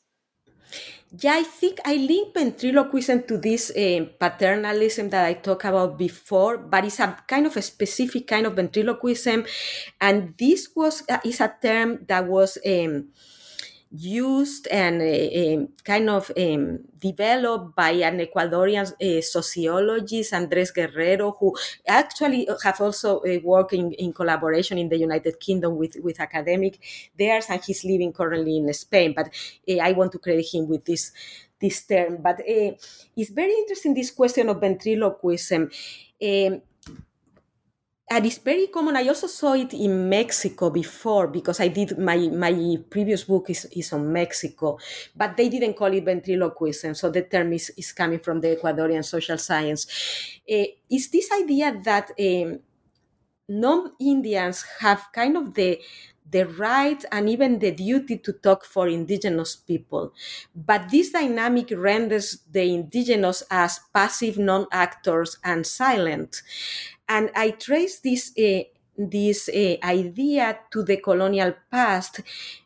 [1.16, 6.58] yeah, I think I link ventriloquism to this uh, paternalism that I talked about before,
[6.58, 9.46] but it's a kind of a specific kind of ventriloquism,
[10.00, 12.58] and this was uh, is a term that was.
[12.66, 13.08] Um,
[13.90, 21.36] used and uh, um, kind of um, developed by an Ecuadorian uh, sociologist, Andres Guerrero,
[21.38, 26.20] who actually have also uh, worked in, in, collaboration in the United Kingdom with, with
[26.20, 26.78] academic
[27.18, 29.14] theirs, and he's living currently in Spain.
[29.16, 29.30] But
[29.80, 31.12] I want to credit him with this
[31.60, 32.18] this term.
[32.22, 35.70] But it's very interesting this question of ventriloquism.
[36.22, 36.62] Um,
[38.10, 38.96] and it's very common.
[38.96, 43.66] I also saw it in Mexico before because I did my my previous book is,
[43.72, 44.78] is on Mexico,
[45.14, 46.94] but they didn't call it ventriloquism.
[46.94, 49.86] So the term is, is coming from the Ecuadorian social science.
[50.50, 52.60] Uh, is this idea that um,
[53.48, 55.80] non-Indians have kind of the
[56.30, 60.12] the right and even the duty to talk for indigenous people.
[60.54, 66.42] But this dynamic renders the indigenous as passive non actors and silent.
[67.08, 68.64] And I trace this uh,
[69.00, 72.20] this uh, idea to the colonial past,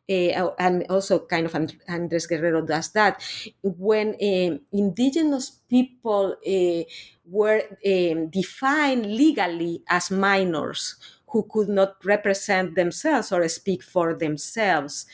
[0.09, 1.55] uh, and also kind of
[1.87, 3.23] Andres Guerrero does that,
[3.63, 6.83] when uh, indigenous people uh,
[7.27, 10.97] were um, defined legally as minors
[11.29, 15.07] who could not represent themselves or speak for themselves.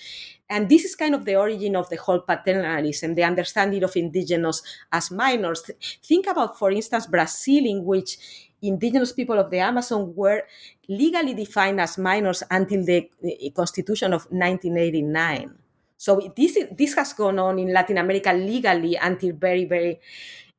[0.51, 4.63] And this is kind of the origin of the whole paternalism, the understanding of indigenous
[4.91, 5.71] as minors.
[6.03, 8.19] Think about, for instance, Brazil, in which
[8.63, 10.43] indigenous people of the Amazon were
[10.89, 15.59] legally defined as minors until the, the Constitution of 1989.
[15.97, 19.99] So this this has gone on in Latin America legally until very very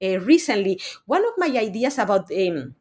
[0.04, 0.82] uh, recently.
[1.06, 2.76] One of my ideas about um,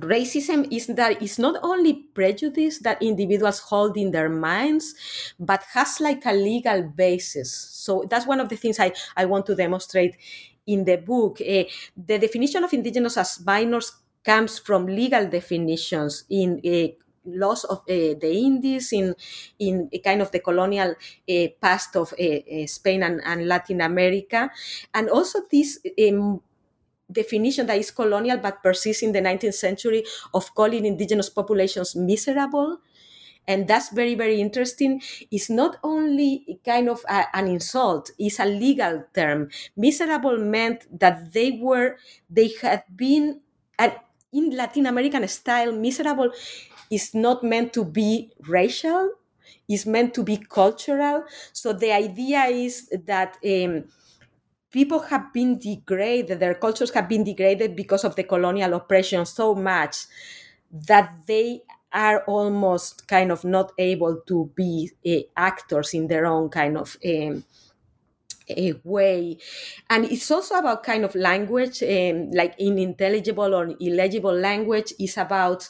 [0.00, 4.94] racism is that it's not only prejudice that individuals hold in their minds
[5.38, 9.44] but has like a legal basis so that's one of the things i, I want
[9.46, 10.16] to demonstrate
[10.66, 13.92] in the book uh, the definition of indigenous as minors
[14.24, 16.88] comes from legal definitions in uh,
[17.24, 19.14] laws of uh, the Indies in
[19.58, 22.14] in kind of the colonial uh, past of
[22.66, 24.50] Spain and, and, Latin America,
[24.94, 25.78] and also this.
[26.08, 26.40] Um,
[27.10, 30.02] definition that is colonial but persists in the 19th century
[30.32, 32.78] of calling indigenous populations miserable.
[33.48, 35.02] And that's very very interesting.
[35.30, 39.50] It's not only kind of a, an insult it's a legal term.
[39.76, 41.96] Miserable meant that they were
[42.30, 43.40] they had been
[43.78, 43.94] and
[44.32, 46.30] in latin american style miserable
[46.90, 49.10] is not meant to be racial
[49.68, 51.24] it's meant to be cultural.
[51.52, 53.84] So the idea is that um,
[54.70, 59.54] people have been degraded, their cultures have been degraded because of the colonial oppression so
[59.54, 60.06] much
[60.70, 61.62] that they
[61.92, 66.96] are almost kind of not able to be uh, actors in their own kind of
[67.04, 67.44] um,
[68.48, 69.38] a way.
[69.90, 75.68] And it's also about kind of language um, like unintelligible or illegible language is about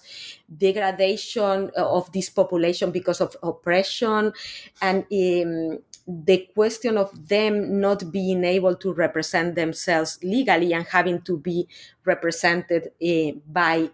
[0.55, 4.33] degradation of this population because of oppression
[4.81, 11.21] and um, the question of them not being able to represent themselves legally and having
[11.23, 11.69] to be
[12.05, 13.89] represented uh, by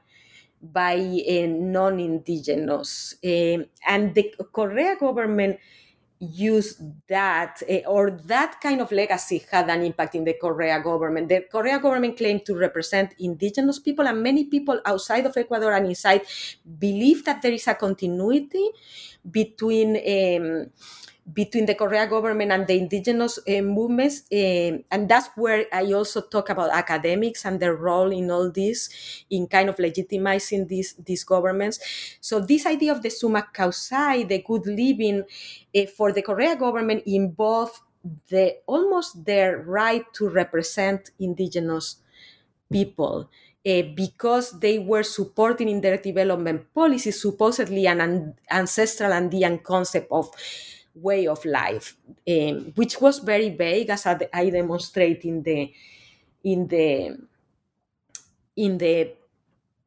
[0.62, 3.14] by uh, non-indigenous.
[3.24, 5.59] Uh, and the Correa government
[6.20, 11.28] used that uh, or that kind of legacy had an impact in the Correa government.
[11.28, 15.86] The Correa government claimed to represent indigenous people, and many people outside of Ecuador and
[15.86, 16.22] inside
[16.78, 18.68] believe that there is a continuity
[19.30, 19.96] between.
[19.96, 20.70] Um,
[21.33, 24.22] between the Correa government and the indigenous uh, movements.
[24.33, 28.89] Uh, and that's where I also talk about academics and their role in all this,
[29.31, 31.79] in kind of legitimizing these, these governments.
[32.20, 35.24] So, this idea of the sumak kawsay, the good living
[35.76, 37.81] uh, for the Correa government involved
[38.29, 41.97] the almost their right to represent indigenous
[42.72, 43.31] people.
[43.66, 50.07] Uh, because they were supporting in their development policies supposedly an, an ancestral Andean concept
[50.12, 50.31] of
[51.01, 51.96] way of life,
[52.28, 55.72] um, which was very vague, as I demonstrate in the
[56.44, 57.16] in the
[58.57, 59.12] in the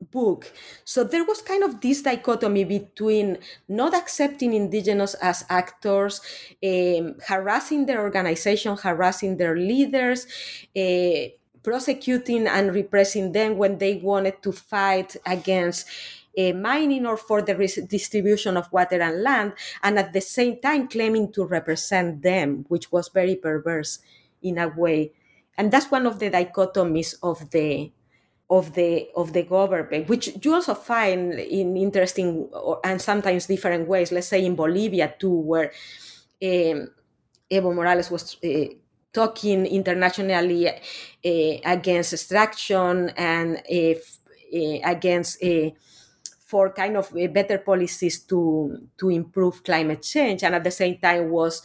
[0.09, 0.51] book.
[0.83, 3.37] So there was kind of this dichotomy between
[3.67, 6.21] not accepting indigenous as actors,
[6.63, 10.25] um, harassing their organization, harassing their leaders.
[10.75, 15.85] Uh, prosecuting and repressing them when they wanted to fight against
[16.37, 17.53] uh, mining or for the
[17.87, 19.53] distribution of water and land,
[19.83, 23.99] and at the same time claiming to represent them, which was very perverse
[24.41, 25.11] in a way.
[25.57, 27.91] And that's one of the dichotomies of the
[28.49, 32.49] of the of the government, which you also find in interesting
[32.83, 34.11] and sometimes different ways.
[34.11, 35.71] Let's say in Bolivia too, where
[36.43, 36.89] um,
[37.51, 38.73] Evo Morales was uh,
[39.13, 40.71] talking internationally uh,
[41.65, 45.43] against extraction and uh, against
[46.51, 48.39] for kind of better policies to
[48.99, 51.61] to improve climate change, and at the same time was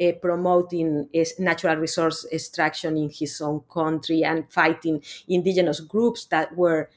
[0.00, 6.54] uh, promoting uh, natural resource extraction in his own country and fighting indigenous groups that
[6.56, 6.90] were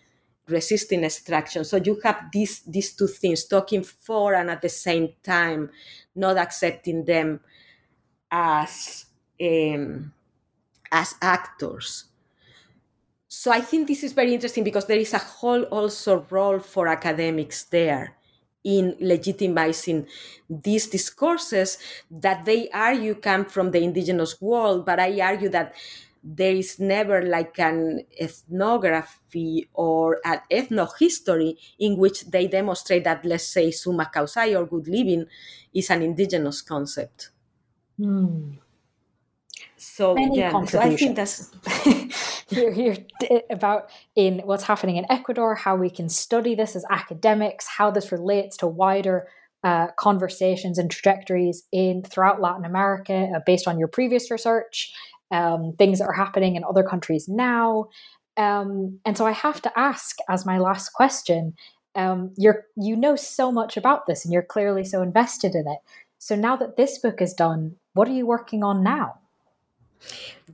[0.48, 1.64] resisting extraction.
[1.64, 5.70] So you have these these two things talking for and at the same time
[6.16, 7.40] not accepting them
[8.32, 9.06] as
[9.42, 10.14] um,
[10.92, 12.09] as actors.
[13.30, 16.88] So I think this is very interesting because there is a whole also role for
[16.88, 18.18] academics there
[18.64, 20.08] in legitimizing
[20.50, 21.78] these discourses
[22.10, 25.76] that they argue come from the indigenous world, but I argue that
[26.24, 33.46] there is never like an ethnography or an ethnohistory in which they demonstrate that, let's
[33.46, 35.26] say, sumak kawsay or good living
[35.74, 37.30] is an indigenous concept.
[38.00, 38.58] Mm.
[39.78, 41.52] So, Many yeah, so I think that's
[42.52, 42.98] you're
[43.50, 48.12] about in what's happening in Ecuador, how we can study this as academics, how this
[48.12, 49.28] relates to wider
[49.64, 54.94] uh, conversations and trajectories in throughout Latin America, uh, based on your previous research,
[55.32, 57.88] um, things that are happening in other countries now.
[58.38, 61.56] Um, and so I have to ask, as my last question,
[61.96, 65.80] um, you're you know so much about this, and you're clearly so invested in it.
[66.20, 69.19] So now that this book is done, what are you working on now?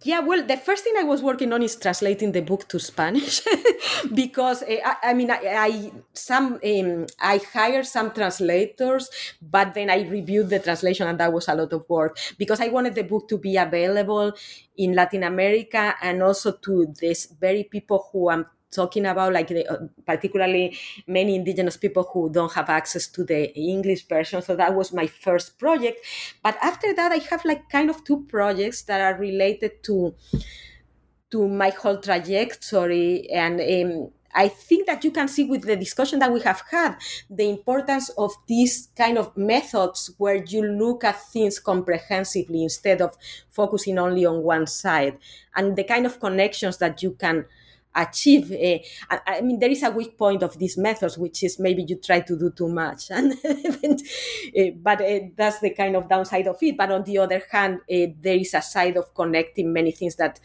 [0.03, 3.41] Yeah, well, the first thing I was working on is translating the book to Spanish
[4.13, 9.09] because uh, I, I, mean, I, I some um, I hired some translators,
[9.41, 12.67] but then I reviewed the translation, and that was a lot of work because I
[12.67, 14.33] wanted the book to be available
[14.77, 19.65] in Latin America and also to these very people who I'm talking about like the,
[19.67, 24.41] uh, particularly many indigenous people who don't have access to the english version.
[24.41, 26.05] So that was my first project.
[26.43, 30.15] But after that i have like kind of two projects that are related to
[31.31, 33.29] to my whole trajectory.
[33.29, 36.97] And um, I think that you can see with the discussion that we have had
[37.29, 43.17] the importance of these kind of methods where you look at things comprehensively instead of
[43.49, 45.17] focusing only on one side.
[45.55, 47.45] And the kind of connections that you can
[47.95, 48.51] achieve.
[48.51, 51.97] Uh, I mean, there is a weak point of these methods, which is maybe you
[51.97, 56.57] try to do too much, and uh, but uh, that's the kind of downside of
[56.61, 56.77] it.
[56.77, 60.39] But on the other hand, there is a side of connecting many things that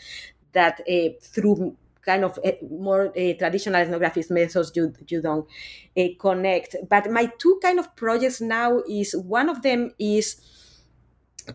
[0.53, 0.81] that
[1.23, 2.39] through kind of
[2.71, 5.47] more traditional ethnographic methods you you don't
[6.19, 6.77] connect.
[6.89, 10.41] But my two kind of projects now is one of them is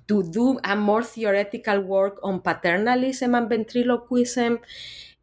[0.07, 4.59] to do a more theoretical work on paternalism and ventriloquism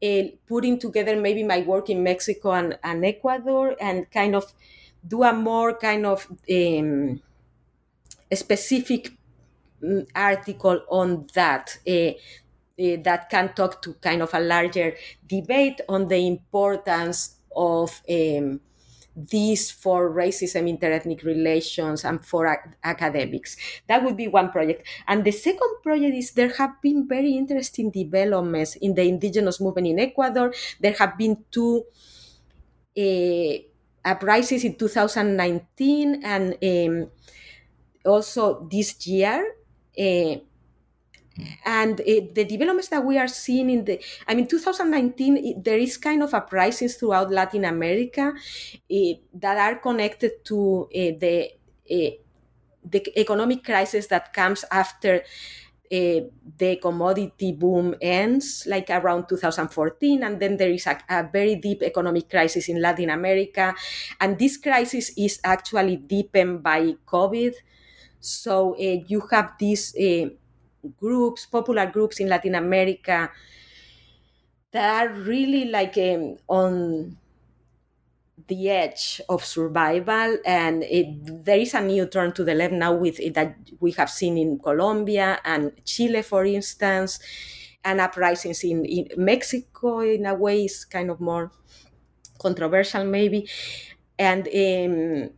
[0.03, 4.53] uh, putting together maybe my work in Mexico and, and Ecuador and kind of
[5.07, 7.21] do a more kind of um,
[8.33, 9.11] specific
[9.83, 11.79] mm, article on that.
[11.89, 12.13] Uh,
[12.83, 14.97] uh, that can talk to kind of a larger
[15.27, 18.61] debate on the importance of um,
[19.15, 23.57] this for racism, interethnic relations, and for ac- academics.
[23.89, 24.87] That would be one project.
[25.07, 29.87] And the second project is there have been very interesting developments in the indigenous movement
[29.89, 30.55] in Ecuador.
[30.81, 31.85] There have been two
[32.97, 33.55] uh,
[34.05, 37.11] uprisings in 2019 and um,
[38.05, 39.57] also this year.
[39.99, 40.37] Uh,
[41.65, 45.79] and it, the developments that we are seeing in the i mean 2019 it, there
[45.79, 48.33] is kind of uprisings throughout latin america
[48.89, 51.51] it, that are connected to uh, the
[51.91, 52.11] uh,
[52.85, 55.23] the economic crisis that comes after
[55.93, 56.21] uh,
[56.57, 61.83] the commodity boom ends, like around 2014, and then there is a, a, very deep
[61.83, 63.75] economic crisis in Latin America,
[64.19, 67.53] and this crisis is actually deepened by COVID.
[68.21, 69.95] So you have this
[70.99, 73.31] groups, popular groups in Latin America
[74.73, 77.17] that are really like um, on
[78.49, 80.39] the edge of survival.
[80.45, 83.93] And it, there is a new turn to the left now with it that we
[83.93, 87.19] have seen in colombia and chile for instance.
[87.85, 91.51] And uprisings in, in mexico in a way is kind of more
[92.41, 93.49] controversial maybe.
[94.19, 95.31] And um,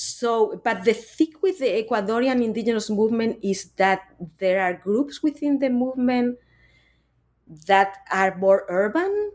[0.00, 4.02] so, but the thing with the Ecuadorian indigenous movement is that
[4.38, 6.38] there are groups within the movement
[7.66, 9.32] that are more urban.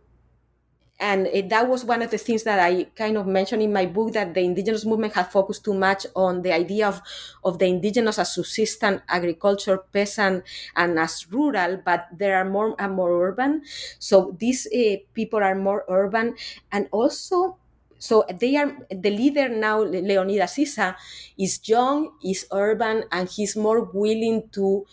[0.98, 3.86] And it, that was one of the things that I kind of mentioned in my
[3.86, 7.02] book that the indigenous movement had focused too much on the idea of,
[7.44, 12.94] of the indigenous as subsistent agriculture, peasant, and as rural, but there are more and
[12.94, 13.64] more urban.
[14.00, 16.38] So these uh, people are more urban.
[16.72, 17.58] And also,
[18.06, 20.96] so they are the leader now, Leonidas Iza,
[21.38, 24.86] is young, is urban, and he's more willing to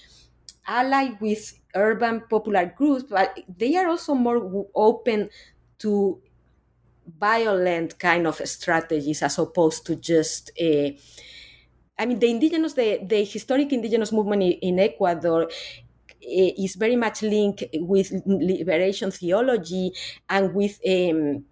[0.66, 5.30] ally with urban popular groups, but they are also more open
[5.78, 6.20] to
[7.18, 10.90] violent kind of strategies as opposed to just uh,
[11.98, 15.48] I mean, the indigenous, the, the historic indigenous movement in Ecuador
[16.22, 19.92] eh, is very much linked with liberation theology
[20.28, 21.44] and with um,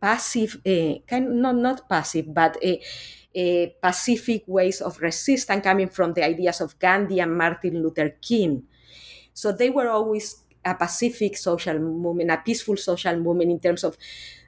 [0.00, 6.24] passive, uh, kind not not passive, but uh, pacific ways of resistance coming from the
[6.24, 8.64] ideas of Gandhi and Martin Luther King.
[9.34, 13.96] So they were always a pacific social movement, a peaceful social movement in terms of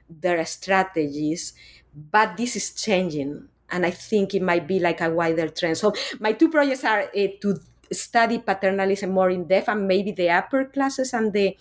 [0.09, 1.53] their strategies.
[1.93, 5.77] But this is changing, and I think it might be like a wider trend.
[5.77, 7.59] So my two projects are uh, to
[7.91, 11.55] study paternalism more in depth, and maybe the upper classes and the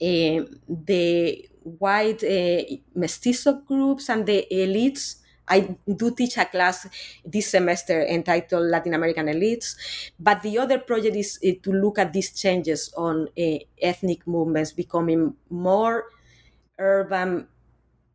[0.00, 2.62] uh, the white uh,
[2.94, 5.16] mestizo groups and the elites.
[5.46, 6.86] I do teach a class
[7.24, 9.76] this semester entitled Latin American Elites,
[10.18, 14.72] but the other project is uh, to look at these changes on uh, ethnic movements
[14.72, 16.06] becoming more
[16.78, 17.48] urban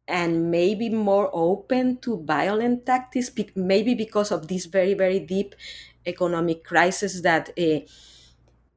[0.08, 5.54] and maybe more open to violent tactics, maybe because of this very, very deep
[6.06, 7.80] economic crisis that uh,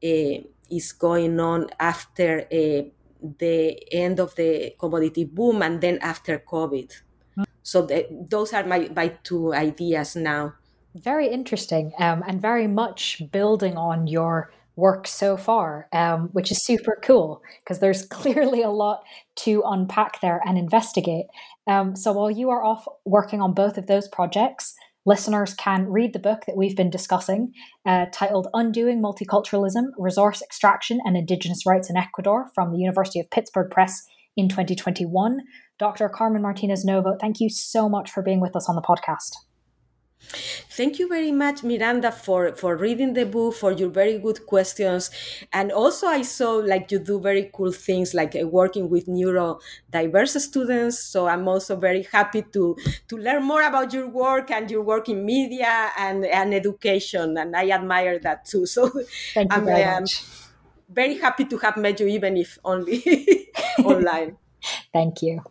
[0.05, 0.39] uh,
[0.71, 2.83] is going on after uh,
[3.39, 6.93] the end of the commodity boom and then after COVID.
[7.63, 10.55] So the, those are my, my two ideas now.
[10.95, 16.65] Very interesting um, and very much building on your work so far, um, which is
[16.65, 19.03] super cool because there's clearly a lot
[19.37, 21.27] to unpack there and investigate.
[21.67, 24.75] Um, so while you are off working on both of those projects,
[25.05, 27.53] Listeners can read the book that we've been discussing,
[27.85, 33.31] uh, titled Undoing Multiculturalism Resource Extraction and Indigenous Rights in Ecuador from the University of
[33.31, 34.03] Pittsburgh Press
[34.37, 35.41] in 2021.
[35.79, 36.09] Dr.
[36.09, 39.33] Carmen Martinez Novo, thank you so much for being with us on the podcast.
[40.71, 45.11] Thank you very much, Miranda, for, for reading the book, for your very good questions.
[45.53, 50.39] And also, I saw like you do very cool things like uh, working with neurodiverse
[50.41, 50.99] students.
[51.01, 52.77] So I'm also very happy to,
[53.09, 57.37] to learn more about your work and your work in media and, and education.
[57.37, 58.65] And I admire that too.
[58.67, 58.91] So
[59.35, 60.05] Thank you I'm very, um,
[60.89, 63.51] very happy to have met you, even if only
[63.85, 64.37] online.
[64.93, 65.43] Thank you.